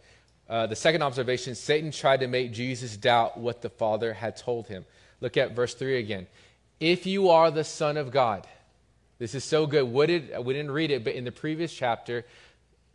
[0.50, 4.68] Uh, the second observation Satan tried to make Jesus doubt what the Father had told
[4.68, 4.86] him.
[5.20, 6.28] Look at verse 3 again.
[6.80, 8.48] If you are the Son of God,
[9.20, 9.84] this is so good.
[9.84, 12.24] What did, we didn't read it, but in the previous chapter,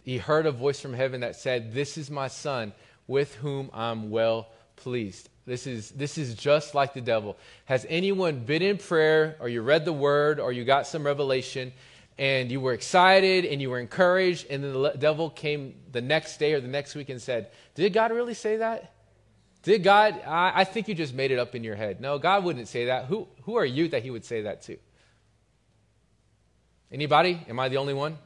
[0.04, 2.72] he heard a voice from heaven that said, This is my Son,
[3.12, 5.28] with whom I'm well pleased.
[5.44, 7.36] This is, this is just like the devil.
[7.66, 11.74] Has anyone been in prayer, or you read the word, or you got some revelation,
[12.16, 16.38] and you were excited and you were encouraged, and then the devil came the next
[16.38, 18.94] day or the next week and said, Did God really say that?
[19.62, 20.18] Did God?
[20.26, 22.00] I, I think you just made it up in your head.
[22.00, 23.06] No, God wouldn't say that.
[23.06, 24.78] Who, who are you that he would say that to?
[26.90, 27.44] Anybody?
[27.46, 28.16] Am I the only one?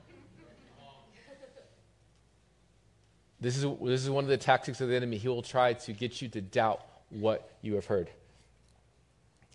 [3.41, 5.19] This is, this is one of the tactics of the enemy.
[5.19, 8.09] He will try to get you to doubt what you have heard.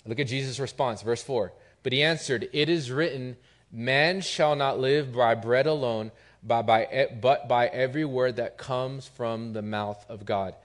[0.06, 1.52] Look at Jesus' response, verse 4.
[1.84, 3.38] But he answered, It is written,
[3.72, 6.12] Man shall not live by bread alone,
[6.44, 10.56] but by, but by every word that comes from the mouth of God.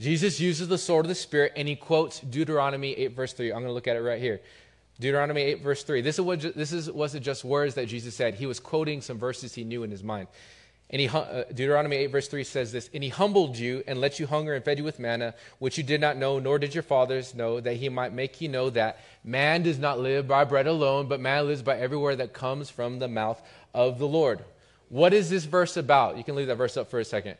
[0.00, 3.52] Jesus uses the sword of the Spirit and he quotes Deuteronomy 8, verse 3.
[3.52, 4.40] I'm going to look at it right here.
[4.98, 6.00] Deuteronomy 8, verse 3.
[6.00, 9.18] This, is what, this is, wasn't just words that Jesus said, he was quoting some
[9.18, 10.28] verses he knew in his mind.
[10.92, 14.20] And he, uh, Deuteronomy 8, verse 3 says this And he humbled you and let
[14.20, 16.82] you hunger and fed you with manna, which you did not know, nor did your
[16.82, 20.66] fathers know, that he might make you know that man does not live by bread
[20.66, 23.40] alone, but man lives by every word that comes from the mouth
[23.72, 24.44] of the Lord.
[24.90, 26.18] What is this verse about?
[26.18, 27.38] You can leave that verse up for a second.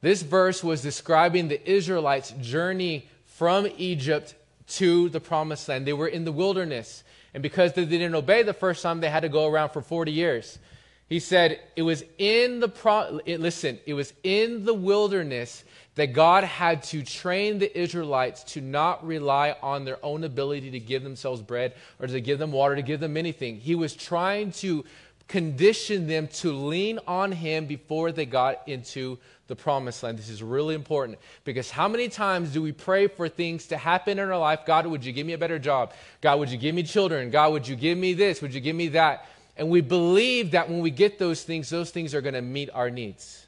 [0.00, 4.34] This verse was describing the Israelites' journey from Egypt
[4.68, 5.86] to the promised land.
[5.86, 7.04] They were in the wilderness.
[7.32, 10.10] And because they didn't obey the first time, they had to go around for 40
[10.10, 10.58] years.
[11.08, 15.64] He said, It was in the, pro- it, listen, it was in the wilderness
[15.94, 20.80] that God had to train the Israelites to not rely on their own ability to
[20.80, 23.56] give themselves bread or to give them water, to give them anything.
[23.56, 24.84] He was trying to
[25.28, 30.18] condition them to lean on Him before they got into the promised land.
[30.18, 34.18] This is really important because how many times do we pray for things to happen
[34.18, 34.60] in our life?
[34.66, 35.92] God, would you give me a better job?
[36.20, 37.30] God, would you give me children?
[37.30, 38.42] God, would you give me this?
[38.42, 39.26] Would you give me that?
[39.56, 42.68] And we believe that when we get those things, those things are going to meet
[42.74, 43.46] our needs.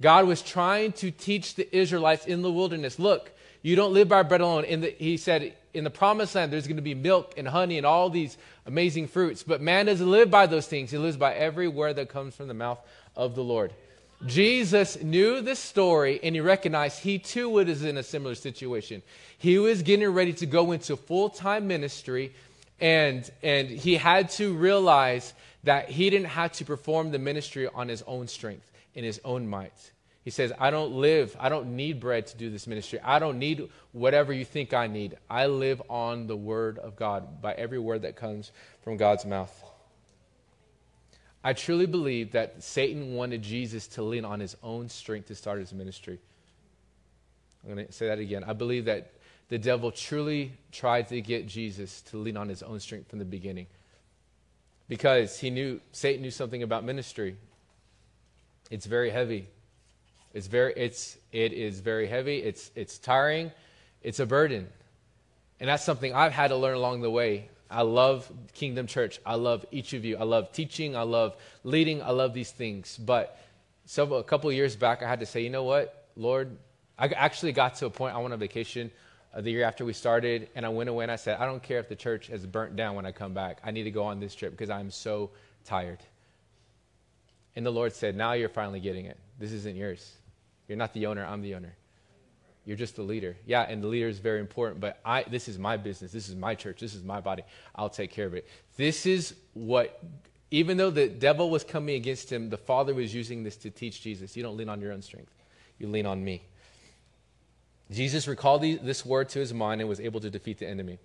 [0.00, 4.22] God was trying to teach the Israelites in the wilderness look, you don't live by
[4.22, 4.64] bread alone.
[4.80, 7.86] The, he said, in the promised land, there's going to be milk and honey and
[7.86, 9.42] all these amazing fruits.
[9.42, 10.92] But man doesn't live by those things.
[10.92, 12.78] He lives by every word that comes from the mouth
[13.16, 13.72] of the Lord.
[14.24, 19.02] Jesus knew this story and he recognized he too was in a similar situation.
[19.36, 22.32] He was getting ready to go into full time ministry
[22.80, 25.34] and, and he had to realize
[25.64, 29.48] that he didn't have to perform the ministry on his own strength, in his own
[29.48, 29.92] might.
[30.22, 32.98] He says, I don't live, I don't need bread to do this ministry.
[33.02, 35.16] I don't need whatever you think I need.
[35.30, 38.50] I live on the word of God, by every word that comes
[38.82, 39.64] from God's mouth.
[41.44, 45.60] I truly believe that Satan wanted Jesus to lean on his own strength to start
[45.60, 46.18] his ministry.
[47.64, 48.42] I'm going to say that again.
[48.42, 49.12] I believe that
[49.48, 53.24] the devil truly tried to get Jesus to lean on his own strength from the
[53.24, 53.66] beginning
[54.88, 57.36] because he knew, Satan knew something about ministry.
[58.70, 59.48] It's very heavy.
[60.34, 62.38] It's very, it's, it is very heavy.
[62.38, 63.52] It's, it's tiring.
[64.02, 64.68] It's a burden.
[65.60, 67.48] And that's something I've had to learn along the way.
[67.70, 69.20] I love Kingdom Church.
[69.24, 70.16] I love each of you.
[70.18, 70.94] I love teaching.
[70.94, 72.02] I love leading.
[72.02, 72.96] I love these things.
[72.96, 73.40] But
[73.86, 76.56] so a couple years back, I had to say, you know what, Lord,
[76.98, 78.14] I actually got to a point.
[78.14, 78.90] I went on vacation
[79.36, 81.62] uh, the year after we started, and I went away and I said, I don't
[81.62, 83.60] care if the church has burnt down when I come back.
[83.62, 85.30] I need to go on this trip because I'm so
[85.64, 85.98] tired.
[87.54, 89.18] And the Lord said, Now you're finally getting it.
[89.38, 90.12] This isn't yours.
[90.68, 91.74] You're not the owner, I'm the owner.
[92.64, 93.36] You're just the leader.
[93.46, 96.10] Yeah, and the leader is very important, but I this is my business.
[96.10, 96.80] This is my church.
[96.80, 97.44] This is my body.
[97.76, 98.48] I'll take care of it.
[98.76, 100.02] This is what
[100.50, 104.02] even though the devil was coming against him, the Father was using this to teach
[104.02, 104.36] Jesus.
[104.36, 105.32] You don't lean on your own strength.
[105.78, 106.42] You lean on me.
[107.90, 110.98] Jesus recalled this word to his mind and was able to defeat the enemy.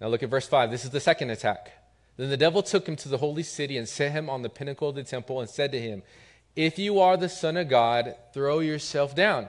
[0.00, 0.70] Now look at verse 5.
[0.70, 1.72] This is the second attack.
[2.16, 4.88] Then the devil took him to the holy city and set him on the pinnacle
[4.88, 6.02] of the temple and said to him,
[6.56, 9.48] if you are the Son of God, throw yourself down.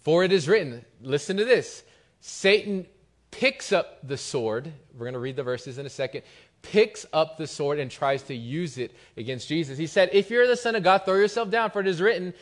[0.00, 1.84] For it is written, listen to this
[2.20, 2.86] Satan
[3.30, 4.72] picks up the sword.
[4.92, 6.22] We're going to read the verses in a second.
[6.62, 9.78] Picks up the sword and tries to use it against Jesus.
[9.78, 12.34] He said, If you're the Son of God, throw yourself down, for it is written,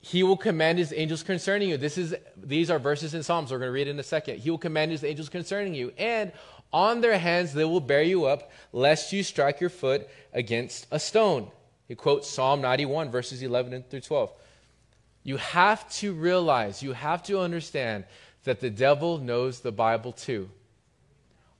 [0.00, 1.76] He will command His angels concerning you.
[1.76, 3.50] This is, these are verses in Psalms.
[3.50, 4.38] We're going to read in a second.
[4.38, 5.92] He will command His angels concerning you.
[5.98, 6.32] And
[6.72, 10.98] on their hands they will bear you up, lest you strike your foot against a
[10.98, 11.50] stone.
[11.86, 14.32] He quotes Psalm 91, verses 11 through 12.
[15.22, 18.04] You have to realize, you have to understand
[18.44, 20.48] that the devil knows the Bible too.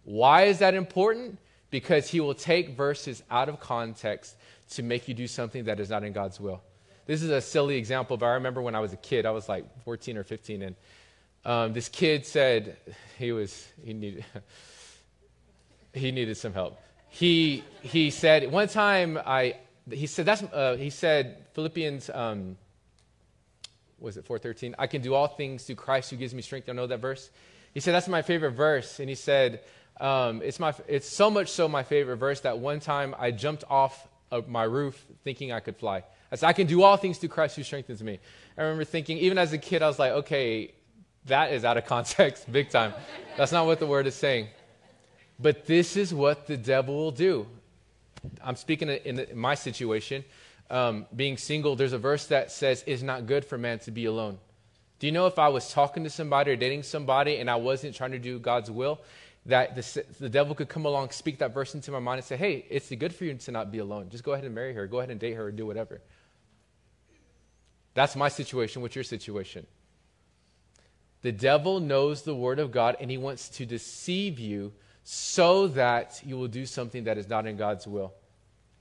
[0.05, 1.39] Why is that important?
[1.71, 4.35] Because he will take verses out of context
[4.71, 6.63] to make you do something that is not in God's will.
[7.11, 9.49] This is a silly example, but I remember when I was a kid, I was
[9.49, 10.77] like 14 or 15, and
[11.45, 12.77] um, this kid said
[13.19, 14.25] he was he needed
[15.93, 16.79] he needed some help.
[17.09, 19.57] He he said one time I
[19.91, 22.57] he said that's uh, he said Philippians um,
[23.99, 26.69] was it 4:13 I can do all things through Christ who gives me strength.
[26.69, 27.29] I know that verse.
[27.75, 29.63] He said that's my favorite verse, and he said
[30.01, 33.65] um, it's my it's so much so my favorite verse that one time I jumped
[33.69, 36.05] off of my roof thinking I could fly.
[36.43, 38.19] I can do all things through Christ who strengthens me.
[38.57, 40.73] I remember thinking even as a kid I was like okay
[41.27, 42.95] that is out of context big time.
[43.37, 44.49] that's not what the word is saying.
[45.39, 47.47] But this is what the devil will do.
[48.43, 50.25] I'm speaking in, in my situation,
[50.69, 54.05] um, being single, there's a verse that says, It's not good for man to be
[54.05, 54.39] alone.
[54.99, 57.95] Do you know if I was talking to somebody or dating somebody and I wasn't
[57.95, 59.01] trying to do God's will,
[59.47, 62.37] that the, the devil could come along, speak that verse into my mind, and say,
[62.37, 64.11] Hey, it's good for you to not be alone.
[64.11, 66.03] Just go ahead and marry her, go ahead and date her, or do whatever.
[67.95, 68.83] That's my situation.
[68.83, 69.67] What's your situation?
[71.23, 74.73] The devil knows the word of God and he wants to deceive you
[75.05, 78.15] so that you will do something that is not in God's will.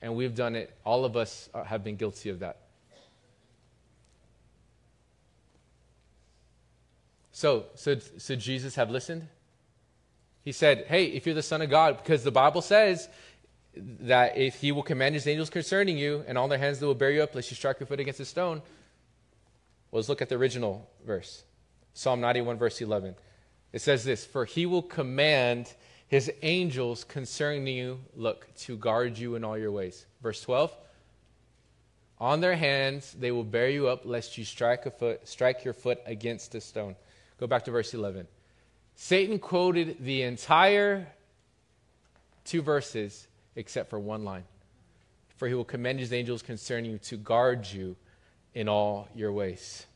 [0.00, 0.74] And we've done it.
[0.84, 2.58] All of us have been guilty of that.
[7.32, 9.26] So, so, so Jesus have listened?
[10.42, 13.08] He said, Hey, if you're the Son of God, because the Bible says
[13.74, 16.94] that if he will command his angels concerning you, and all their hands they will
[16.94, 18.62] bear you up, lest you strike your foot against a stone.
[19.90, 21.44] Well, let's look at the original verse
[21.92, 23.14] Psalm 91, verse 11.
[23.72, 25.72] It says this For he will command
[26.08, 30.06] his angels concerning you, look, to guard you in all your ways.
[30.22, 30.74] Verse 12.
[32.18, 35.74] On their hands they will bear you up, lest you strike a foot, strike your
[35.74, 36.96] foot against a stone.
[37.38, 38.26] Go back to verse 11.
[38.94, 41.06] Satan quoted the entire
[42.44, 43.26] two verses
[43.56, 44.44] except for one line.
[45.36, 47.96] For he will command his angels concerning you to guard you
[48.54, 49.86] in all your ways.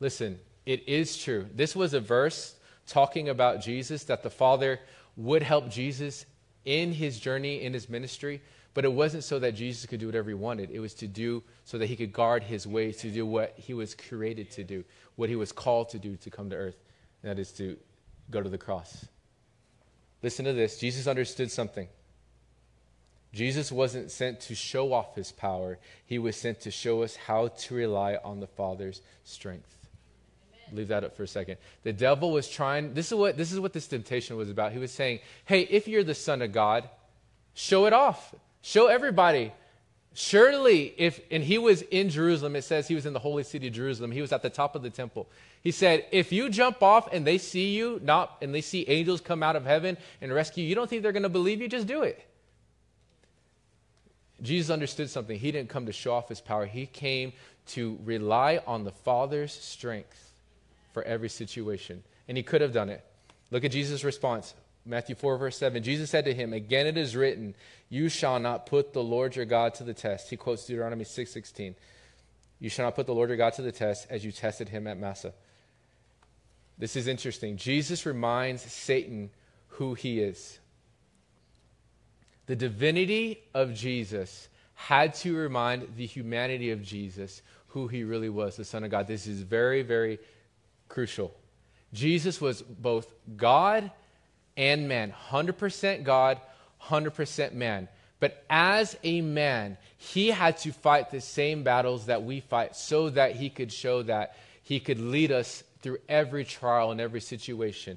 [0.00, 1.46] Listen, it is true.
[1.54, 2.54] This was a verse
[2.86, 4.80] talking about Jesus, that the Father
[5.16, 6.24] would help Jesus
[6.64, 8.42] in his journey, in his ministry,
[8.74, 10.70] but it wasn't so that Jesus could do whatever he wanted.
[10.70, 13.74] It was to do so that he could guard his ways, to do what he
[13.74, 14.84] was created to do,
[15.16, 16.76] what he was called to do to come to earth,
[17.22, 17.76] and that is to
[18.30, 19.06] go to the cross.
[20.22, 21.88] Listen to this Jesus understood something.
[23.32, 27.48] Jesus wasn't sent to show off his power, he was sent to show us how
[27.48, 29.68] to rely on the Father's strength.
[30.72, 31.56] Leave that up for a second.
[31.82, 34.72] The devil was trying, this is what this is what this temptation was about.
[34.72, 36.88] He was saying, Hey, if you're the Son of God,
[37.54, 38.34] show it off.
[38.62, 39.52] Show everybody.
[40.14, 43.68] Surely, if, and he was in Jerusalem, it says he was in the holy city
[43.68, 44.10] of Jerusalem.
[44.10, 45.26] He was at the top of the temple.
[45.62, 49.22] He said, if you jump off and they see you, not, and they see angels
[49.22, 51.68] come out of heaven and rescue you, you don't think they're going to believe you?
[51.68, 52.26] Just do it.
[54.42, 55.38] Jesus understood something.
[55.38, 57.32] He didn't come to show off his power, he came
[57.68, 60.32] to rely on the Father's strength
[60.92, 62.02] for every situation.
[62.28, 63.04] And he could have done it.
[63.50, 64.54] Look at Jesus' response.
[64.84, 65.82] Matthew 4, verse 7.
[65.82, 67.54] Jesus said to him, Again it is written,
[67.88, 70.30] You shall not put the Lord your God to the test.
[70.30, 71.74] He quotes Deuteronomy 6 16.
[72.58, 74.86] You shall not put the Lord your God to the test as you tested him
[74.86, 75.34] at Massah.
[76.78, 77.56] This is interesting.
[77.56, 79.30] Jesus reminds Satan
[79.68, 80.58] who he is.
[82.52, 88.56] The divinity of Jesus had to remind the humanity of Jesus who he really was,
[88.56, 89.06] the Son of God.
[89.06, 90.18] This is very, very
[90.86, 91.32] crucial.
[91.94, 93.90] Jesus was both God
[94.54, 96.42] and man 100% God,
[96.82, 97.88] 100% man.
[98.20, 103.08] But as a man, he had to fight the same battles that we fight so
[103.08, 107.96] that he could show that he could lead us through every trial and every situation.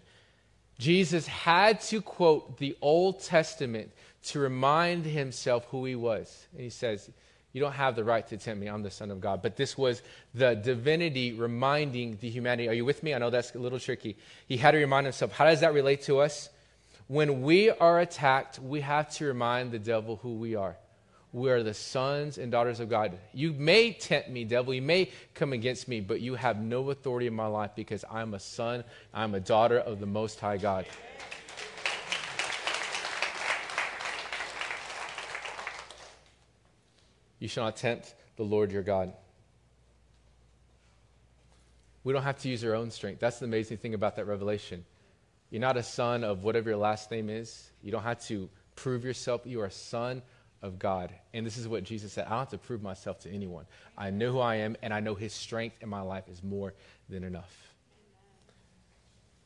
[0.80, 3.92] Jesus had to quote the Old Testament
[4.26, 6.48] to remind himself who he was.
[6.54, 7.10] And he says,
[7.54, 8.68] You don't have the right to tempt me.
[8.68, 9.42] I'm the Son of God.
[9.42, 10.02] But this was
[10.34, 12.68] the divinity reminding the humanity.
[12.70, 13.14] Are you with me?
[13.14, 14.18] I know that's a little tricky.
[14.48, 15.32] He had to remind himself.
[15.32, 16.50] How does that relate to us?
[17.08, 20.76] When we are attacked, we have to remind the devil who we are.
[21.36, 23.20] We are the sons and daughters of God.
[23.34, 24.74] You may tempt me, devil.
[24.74, 28.34] You may come against me, but you have no authority in my life because I'm
[28.34, 30.86] a son, I'm a daughter of the Most High God.
[37.40, 39.14] You shall not tempt the Lord your God.
[42.04, 43.20] We don't have to use our own strength.
[43.20, 44.86] That's the amazing thing about that revelation.
[45.50, 47.72] You're not a son of whatever your last name is.
[47.82, 49.42] You don't have to prove yourself.
[49.46, 50.22] You are a son
[50.62, 51.14] of God.
[51.34, 53.66] And this is what Jesus said I don't have to prove myself to anyone.
[53.98, 56.74] I know who I am, and I know his strength in my life is more
[57.10, 57.54] than enough.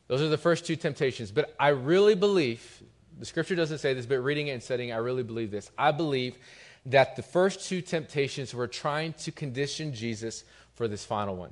[0.07, 1.31] Those are the first two temptations.
[1.31, 2.83] But I really believe,
[3.19, 5.69] the scripture doesn't say this, but reading it and studying, I really believe this.
[5.77, 6.37] I believe
[6.85, 10.43] that the first two temptations were trying to condition Jesus
[10.75, 11.51] for this final one.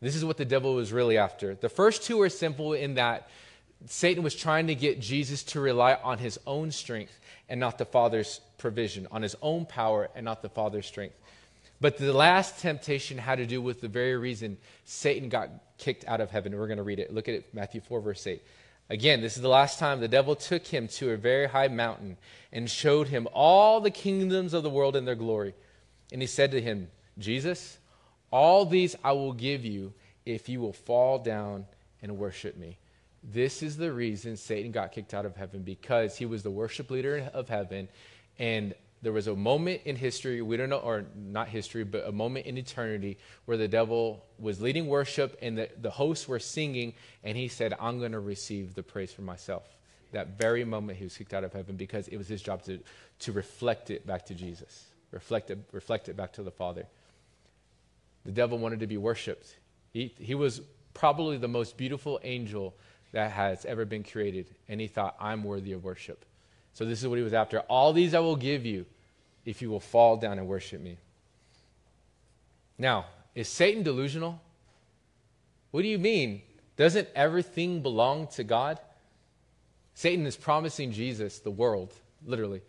[0.00, 1.54] This is what the devil was really after.
[1.54, 3.28] The first two are simple in that
[3.86, 7.84] Satan was trying to get Jesus to rely on his own strength and not the
[7.84, 11.16] Father's provision, on his own power and not the Father's strength.
[11.80, 16.20] But the last temptation had to do with the very reason Satan got kicked out
[16.20, 16.56] of heaven.
[16.56, 17.12] We're going to read it.
[17.12, 18.42] Look at it, Matthew 4, verse 8.
[18.88, 22.16] Again, this is the last time the devil took him to a very high mountain
[22.52, 25.54] and showed him all the kingdoms of the world and their glory.
[26.12, 27.78] And he said to him, Jesus,
[28.30, 29.92] all these I will give you
[30.24, 31.66] if you will fall down
[32.00, 32.78] and worship me.
[33.24, 36.90] This is the reason Satan got kicked out of heaven because he was the worship
[36.90, 37.88] leader of heaven
[38.38, 42.12] and there was a moment in history, we don't know, or not history, but a
[42.12, 46.94] moment in eternity where the devil was leading worship and the, the hosts were singing,
[47.22, 49.64] and he said, I'm going to receive the praise for myself.
[50.12, 52.78] That very moment he was kicked out of heaven because it was his job to,
[53.20, 56.86] to reflect it back to Jesus, reflect it, reflect it back to the Father.
[58.24, 59.56] The devil wanted to be worshiped.
[59.92, 60.62] He, he was
[60.94, 62.74] probably the most beautiful angel
[63.12, 66.24] that has ever been created, and he thought, I'm worthy of worship.
[66.76, 67.60] So this is what he was after.
[67.60, 68.84] All these I will give you
[69.46, 70.98] if you will fall down and worship me.
[72.76, 74.38] Now, is Satan delusional?
[75.70, 76.42] What do you mean?
[76.76, 78.78] Doesn't everything belong to God?
[79.94, 81.94] Satan is promising Jesus the world,
[82.26, 82.60] literally.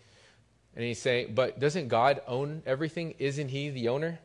[0.73, 3.13] And he's saying, but doesn't God own everything?
[3.19, 4.19] Isn't he the owner?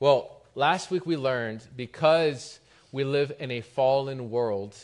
[0.00, 2.60] Well, last week we learned because
[2.92, 4.76] we live in a fallen world,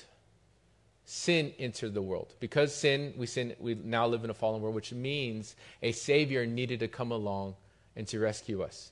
[1.04, 2.34] sin entered the world.
[2.40, 6.46] Because sin, we sin, we now live in a fallen world, which means a savior
[6.46, 7.54] needed to come along
[7.96, 8.90] and to rescue us.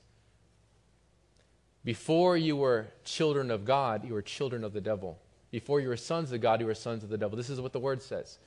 [1.84, 5.18] Before you were children of God, you were children of the devil.
[5.50, 7.36] Before you were sons of God, you were sons of the devil.
[7.36, 8.38] This is what the word says.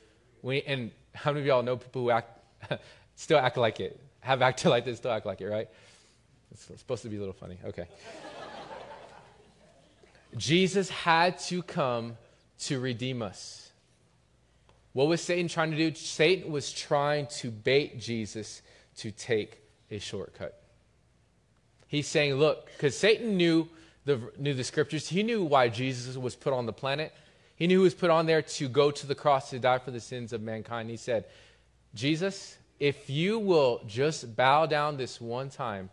[0.41, 2.39] We, and how many of y'all know people who act,
[3.15, 3.99] still act like it?
[4.21, 5.67] Have acted like this, still act like it, right?
[6.51, 7.57] It's supposed to be a little funny.
[7.65, 7.85] Okay.
[10.37, 12.17] Jesus had to come
[12.59, 13.71] to redeem us.
[14.93, 15.93] What was Satan trying to do?
[15.93, 18.61] Satan was trying to bait Jesus
[18.97, 20.61] to take a shortcut.
[21.87, 23.67] He's saying, look, because Satan knew
[24.05, 27.13] the, knew the scriptures, he knew why Jesus was put on the planet.
[27.55, 29.91] He knew he was put on there to go to the cross to die for
[29.91, 30.89] the sins of mankind.
[30.89, 31.25] He said,
[31.93, 35.89] Jesus, if you will just bow down this one time,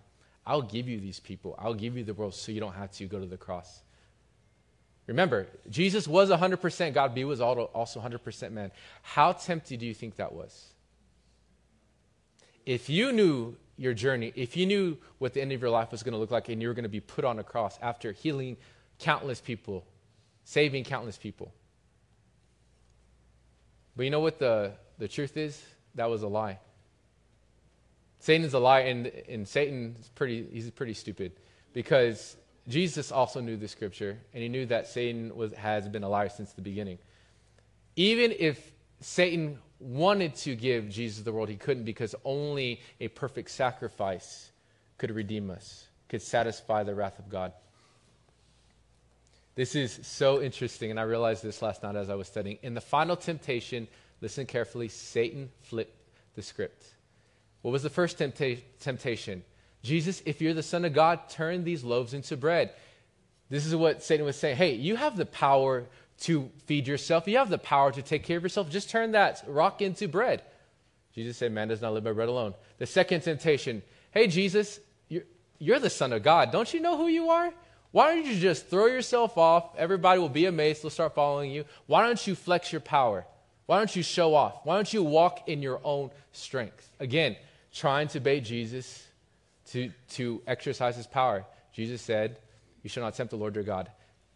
[0.46, 1.54] I'll give you these people.
[1.58, 3.82] I'll give you the world so you don't have to go to the cross.
[5.06, 8.70] Remember, Jesus was 100% God, but he was also 100% man.
[9.02, 10.68] How tempted do you think that was?
[12.64, 16.02] If you knew your journey, if you knew what the end of your life was
[16.04, 18.12] going to look like and you were going to be put on a cross after
[18.12, 18.56] healing
[19.00, 19.84] countless people,
[20.44, 21.52] saving countless people.
[23.96, 25.60] But you know what the, the truth is?
[25.96, 26.58] That was a lie.
[28.20, 31.32] Satan is a lie, and, and Satan is pretty, he's pretty stupid
[31.72, 32.36] because
[32.68, 36.28] Jesus also knew the scripture, and he knew that Satan was, has been a liar
[36.28, 36.98] since the beginning.
[37.96, 43.50] Even if Satan wanted to give Jesus the world, he couldn't because only a perfect
[43.50, 44.52] sacrifice
[44.96, 47.52] could redeem us, could satisfy the wrath of God.
[49.54, 52.58] This is so interesting, and I realized this last night as I was studying.
[52.62, 53.88] In the final temptation,
[54.20, 55.96] listen carefully, Satan flipped
[56.36, 56.86] the script.
[57.60, 59.42] What was the first tempta- temptation?
[59.82, 62.72] Jesus, if you're the Son of God, turn these loaves into bread.
[63.48, 64.56] This is what Satan was saying.
[64.56, 65.86] Hey, you have the power
[66.20, 67.26] to feed yourself.
[67.26, 68.70] You have the power to take care of yourself.
[68.70, 70.42] Just turn that rock into bread.
[71.14, 72.54] Jesus said, Man does not live by bread alone.
[72.78, 74.78] The second temptation Hey, Jesus,
[75.08, 75.24] you're,
[75.58, 76.52] you're the Son of God.
[76.52, 77.50] Don't you know who you are?
[77.90, 79.74] Why don't you just throw yourself off?
[79.76, 80.82] Everybody will be amazed.
[80.82, 81.64] They'll start following you.
[81.86, 83.26] Why don't you flex your power?
[83.66, 84.60] Why don't you show off?
[84.64, 86.90] Why don't you walk in your own strength?
[87.00, 87.36] Again,
[87.72, 89.06] trying to bait Jesus
[89.72, 91.44] to, to exercise his power.
[91.72, 92.38] Jesus said,
[92.82, 93.90] You shall not tempt the Lord your God.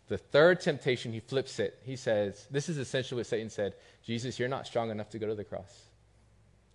[0.09, 1.79] The third temptation, he flips it.
[1.85, 3.75] He says, This is essentially what Satan said
[4.05, 5.87] Jesus, you're not strong enough to go to the cross.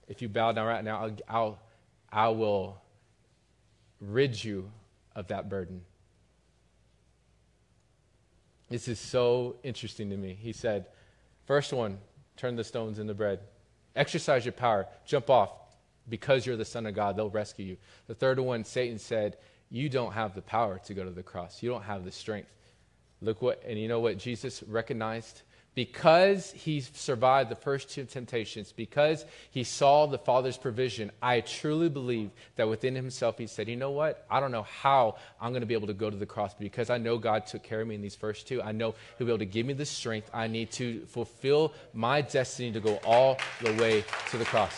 [0.08, 1.60] If you bow down right now, I'll, I'll,
[2.12, 2.82] I will
[4.02, 4.70] rid you
[5.16, 5.82] of that burden.
[8.70, 10.38] This is so interesting to me.
[10.40, 10.88] He said,
[11.46, 12.00] First one,
[12.38, 13.40] turn the stones into bread.
[13.96, 14.88] Exercise your power.
[15.06, 15.52] Jump off.
[16.10, 17.78] Because you're the Son of God, they'll rescue you.
[18.08, 19.38] The third one, Satan said,
[19.70, 21.62] You don't have the power to go to the cross.
[21.62, 22.50] You don't have the strength.
[23.22, 25.44] Look what, and you know what Jesus recognized?
[25.74, 31.88] Because he survived the first two temptations, because he saw the Father's provision, I truly
[31.88, 34.26] believe that within himself he said, You know what?
[34.30, 36.62] I don't know how I'm going to be able to go to the cross, but
[36.62, 39.28] because I know God took care of me in these first two, I know he'll
[39.28, 43.00] be able to give me the strength I need to fulfill my destiny to go
[43.06, 44.78] all the way to the cross.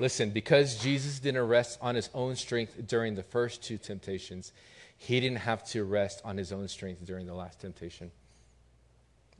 [0.00, 4.50] Listen, because Jesus didn't rest on his own strength during the first two temptations,
[4.96, 8.10] he didn't have to rest on his own strength during the last temptation.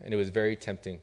[0.04, 1.00] And it was very tempting.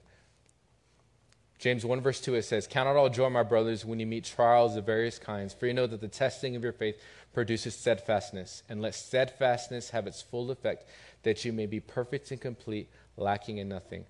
[1.58, 4.26] James 1, verse 2, it says, Count it all joy, my brothers, when you meet
[4.26, 7.02] trials of various kinds, for you know that the testing of your faith
[7.34, 8.62] produces steadfastness.
[8.70, 10.88] And let steadfastness have its full effect,
[11.24, 14.06] that you may be perfect and complete, lacking in nothing.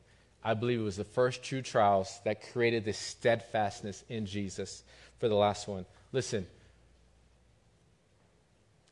[0.47, 4.81] I believe it was the first true trials that created this steadfastness in Jesus
[5.19, 5.85] for the last one.
[6.13, 6.47] Listen,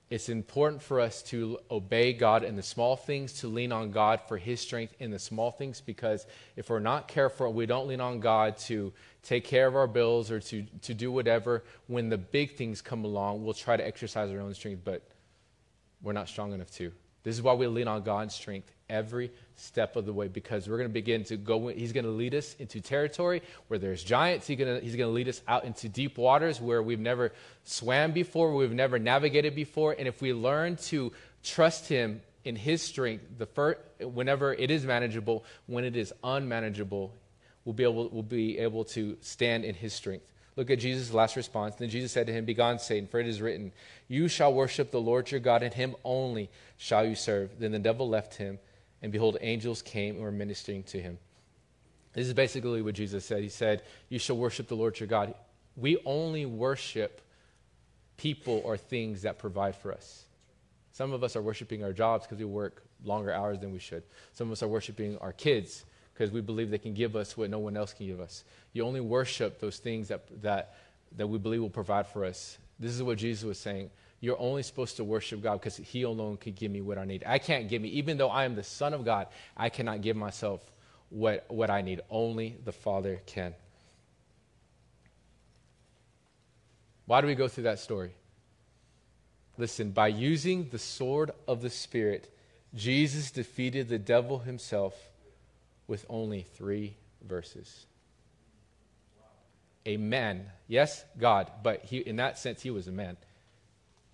[0.10, 4.20] it's important for us to obey God in the small things, to lean on God
[4.28, 6.26] for His strength in the small things, because
[6.58, 8.92] if we're not careful, we don't lean on God to
[9.24, 13.06] take care of our bills or to, to do whatever, when the big things come
[13.06, 15.04] along, we'll try to exercise our own strength, but
[16.02, 16.92] we're not strong enough to.
[17.26, 20.78] This is why we lean on God's strength every step of the way because we're
[20.78, 24.46] going to begin to go he's going to lead us into territory where there's giants.
[24.46, 27.34] He's going to, he's going to lead us out into deep waters where we've never
[27.64, 29.96] swam before we've never navigated before.
[29.98, 31.12] And if we learn to
[31.44, 37.12] trust him in his strength the first, whenever it is manageable when it is unmanageable
[37.64, 40.26] we'll be able we'll be able to stand in his strength.
[40.56, 41.76] Look at Jesus' last response.
[41.76, 43.74] Then Jesus said to him, Begone, Satan, for it is written,
[44.08, 47.60] You shall worship the Lord your God, and him only shall you serve.
[47.60, 48.60] Then the devil left him,
[49.02, 51.18] and behold, angels came and were ministering to him.
[52.14, 53.44] This is basically what Jesus said.
[53.44, 55.34] He said, You shall worship the Lord your God.
[55.76, 57.22] We only worship
[58.18, 60.24] people or things that provide for us.
[60.94, 64.04] Some of us are worshiping our jobs because we work longer hours than we should.
[64.34, 65.84] Some of us are worshiping our kids
[66.14, 68.46] because we believe they can give us what no one else can give us.
[68.72, 70.76] You only worship those things that, that,
[71.18, 72.58] that we believe will provide for us.
[72.80, 73.90] This is what Jesus was saying.
[74.20, 77.24] You're only supposed to worship God because He alone could give me what I need.
[77.26, 80.16] I can't give me, even though I am the Son of God, I cannot give
[80.16, 80.62] myself
[81.10, 82.02] what, what I need.
[82.10, 83.54] Only the Father can.
[87.06, 88.12] Why do we go through that story?
[89.58, 92.34] Listen, by using the sword of the Spirit,
[92.74, 94.96] Jesus defeated the devil himself
[95.88, 97.86] with only three verses.
[99.86, 103.18] A man, yes, God, but he, in that sense, he was a man.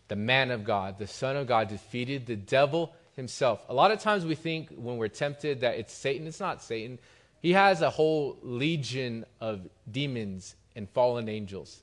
[0.09, 3.63] The man of God, the Son of God, defeated the devil himself.
[3.69, 6.28] A lot of times we think when we're tempted that it's Satan.
[6.28, 6.99] It's not Satan.
[7.41, 11.82] He has a whole legion of demons and fallen angels.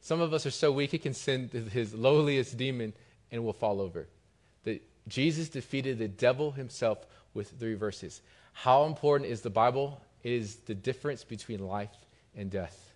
[0.00, 2.92] Some of us are so weak, he can send his lowliest demon
[3.30, 4.06] and we'll fall over.
[4.64, 6.98] That Jesus defeated the devil himself
[7.34, 8.22] with three verses.
[8.52, 10.00] How important is the Bible?
[10.22, 11.90] It is the difference between life
[12.36, 12.93] and death.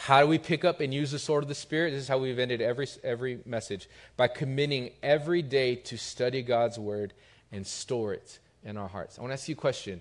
[0.00, 1.90] How do we pick up and use the sword of the Spirit?
[1.90, 6.78] This is how we've ended every, every message by committing every day to study God's
[6.78, 7.12] word
[7.50, 9.18] and store it in our hearts.
[9.18, 10.00] I want to ask you a question.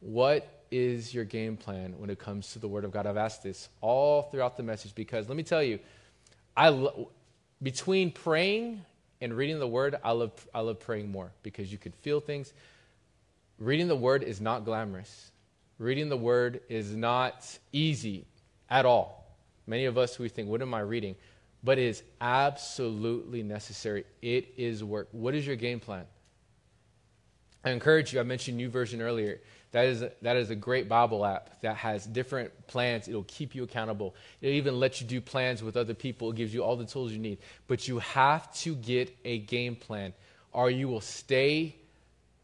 [0.00, 3.06] What is your game plan when it comes to the Word of God?
[3.06, 5.78] I've asked this all throughout the message because let me tell you,
[6.56, 7.10] I lo-
[7.62, 8.84] between praying
[9.20, 12.52] and reading the Word, I love, I love praying more because you can feel things.
[13.60, 15.30] Reading the Word is not glamorous.
[15.78, 18.26] Reading the Word is not easy
[18.68, 19.27] at all.
[19.68, 21.14] Many of us, we think, what am I reading?
[21.62, 24.04] But it is absolutely necessary.
[24.22, 25.08] It is work.
[25.12, 26.04] What is your game plan?
[27.64, 29.40] I encourage you, I mentioned YouVersion earlier.
[29.72, 33.08] That is, a, that is a great Bible app that has different plans.
[33.08, 34.14] It'll keep you accountable.
[34.40, 36.30] It'll even let you do plans with other people.
[36.30, 37.38] It gives you all the tools you need.
[37.66, 40.14] But you have to get a game plan,
[40.52, 41.76] or you will stay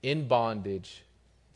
[0.03, 1.03] in bondage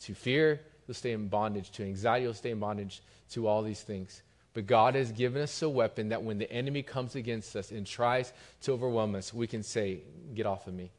[0.01, 0.61] to fear.
[0.87, 2.23] You'll stay in bondage to anxiety.
[2.23, 4.23] You'll stay in bondage to all these things.
[4.53, 7.85] But God has given us a weapon that when the enemy comes against us and
[7.85, 9.99] tries to overwhelm us, we can say,
[10.33, 10.91] Get off of me.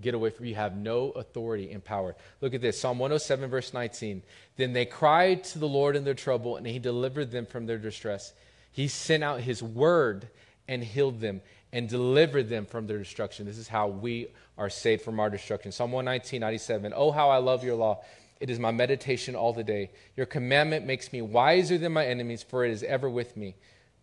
[0.00, 0.50] Get away from me.
[0.50, 0.54] you.
[0.56, 2.16] have no authority and power.
[2.40, 4.22] Look at this Psalm 107, verse 19.
[4.56, 7.78] Then they cried to the Lord in their trouble, and he delivered them from their
[7.78, 8.32] distress.
[8.72, 10.28] He sent out his word
[10.66, 11.42] and healed them
[11.72, 13.46] and delivered them from their destruction.
[13.46, 15.70] This is how we are saved from our destruction.
[15.70, 16.92] Psalm 119, 97.
[16.94, 18.02] Oh, how I love your law.
[18.40, 19.90] It is my meditation all the day.
[20.16, 23.54] Your commandment makes me wiser than my enemies, for it is ever with me.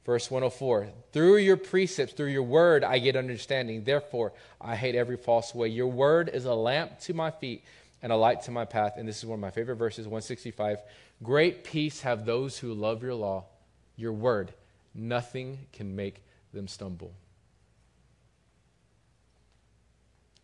[0.06, 3.84] Verse 104 Through your precepts, through your word, I get understanding.
[3.84, 5.68] Therefore, I hate every false way.
[5.68, 7.64] Your word is a lamp to my feet
[8.02, 8.94] and a light to my path.
[8.98, 10.80] And this is one of my favorite verses 165
[11.22, 13.46] Great peace have those who love your law,
[13.96, 14.54] your word.
[14.96, 17.14] Nothing can make them stumble.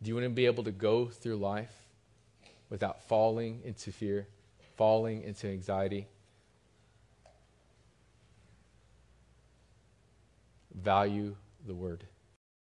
[0.01, 1.86] Do you want to be able to go through life
[2.69, 4.27] without falling into fear,
[4.75, 6.07] falling into anxiety?
[10.77, 12.05] value the word.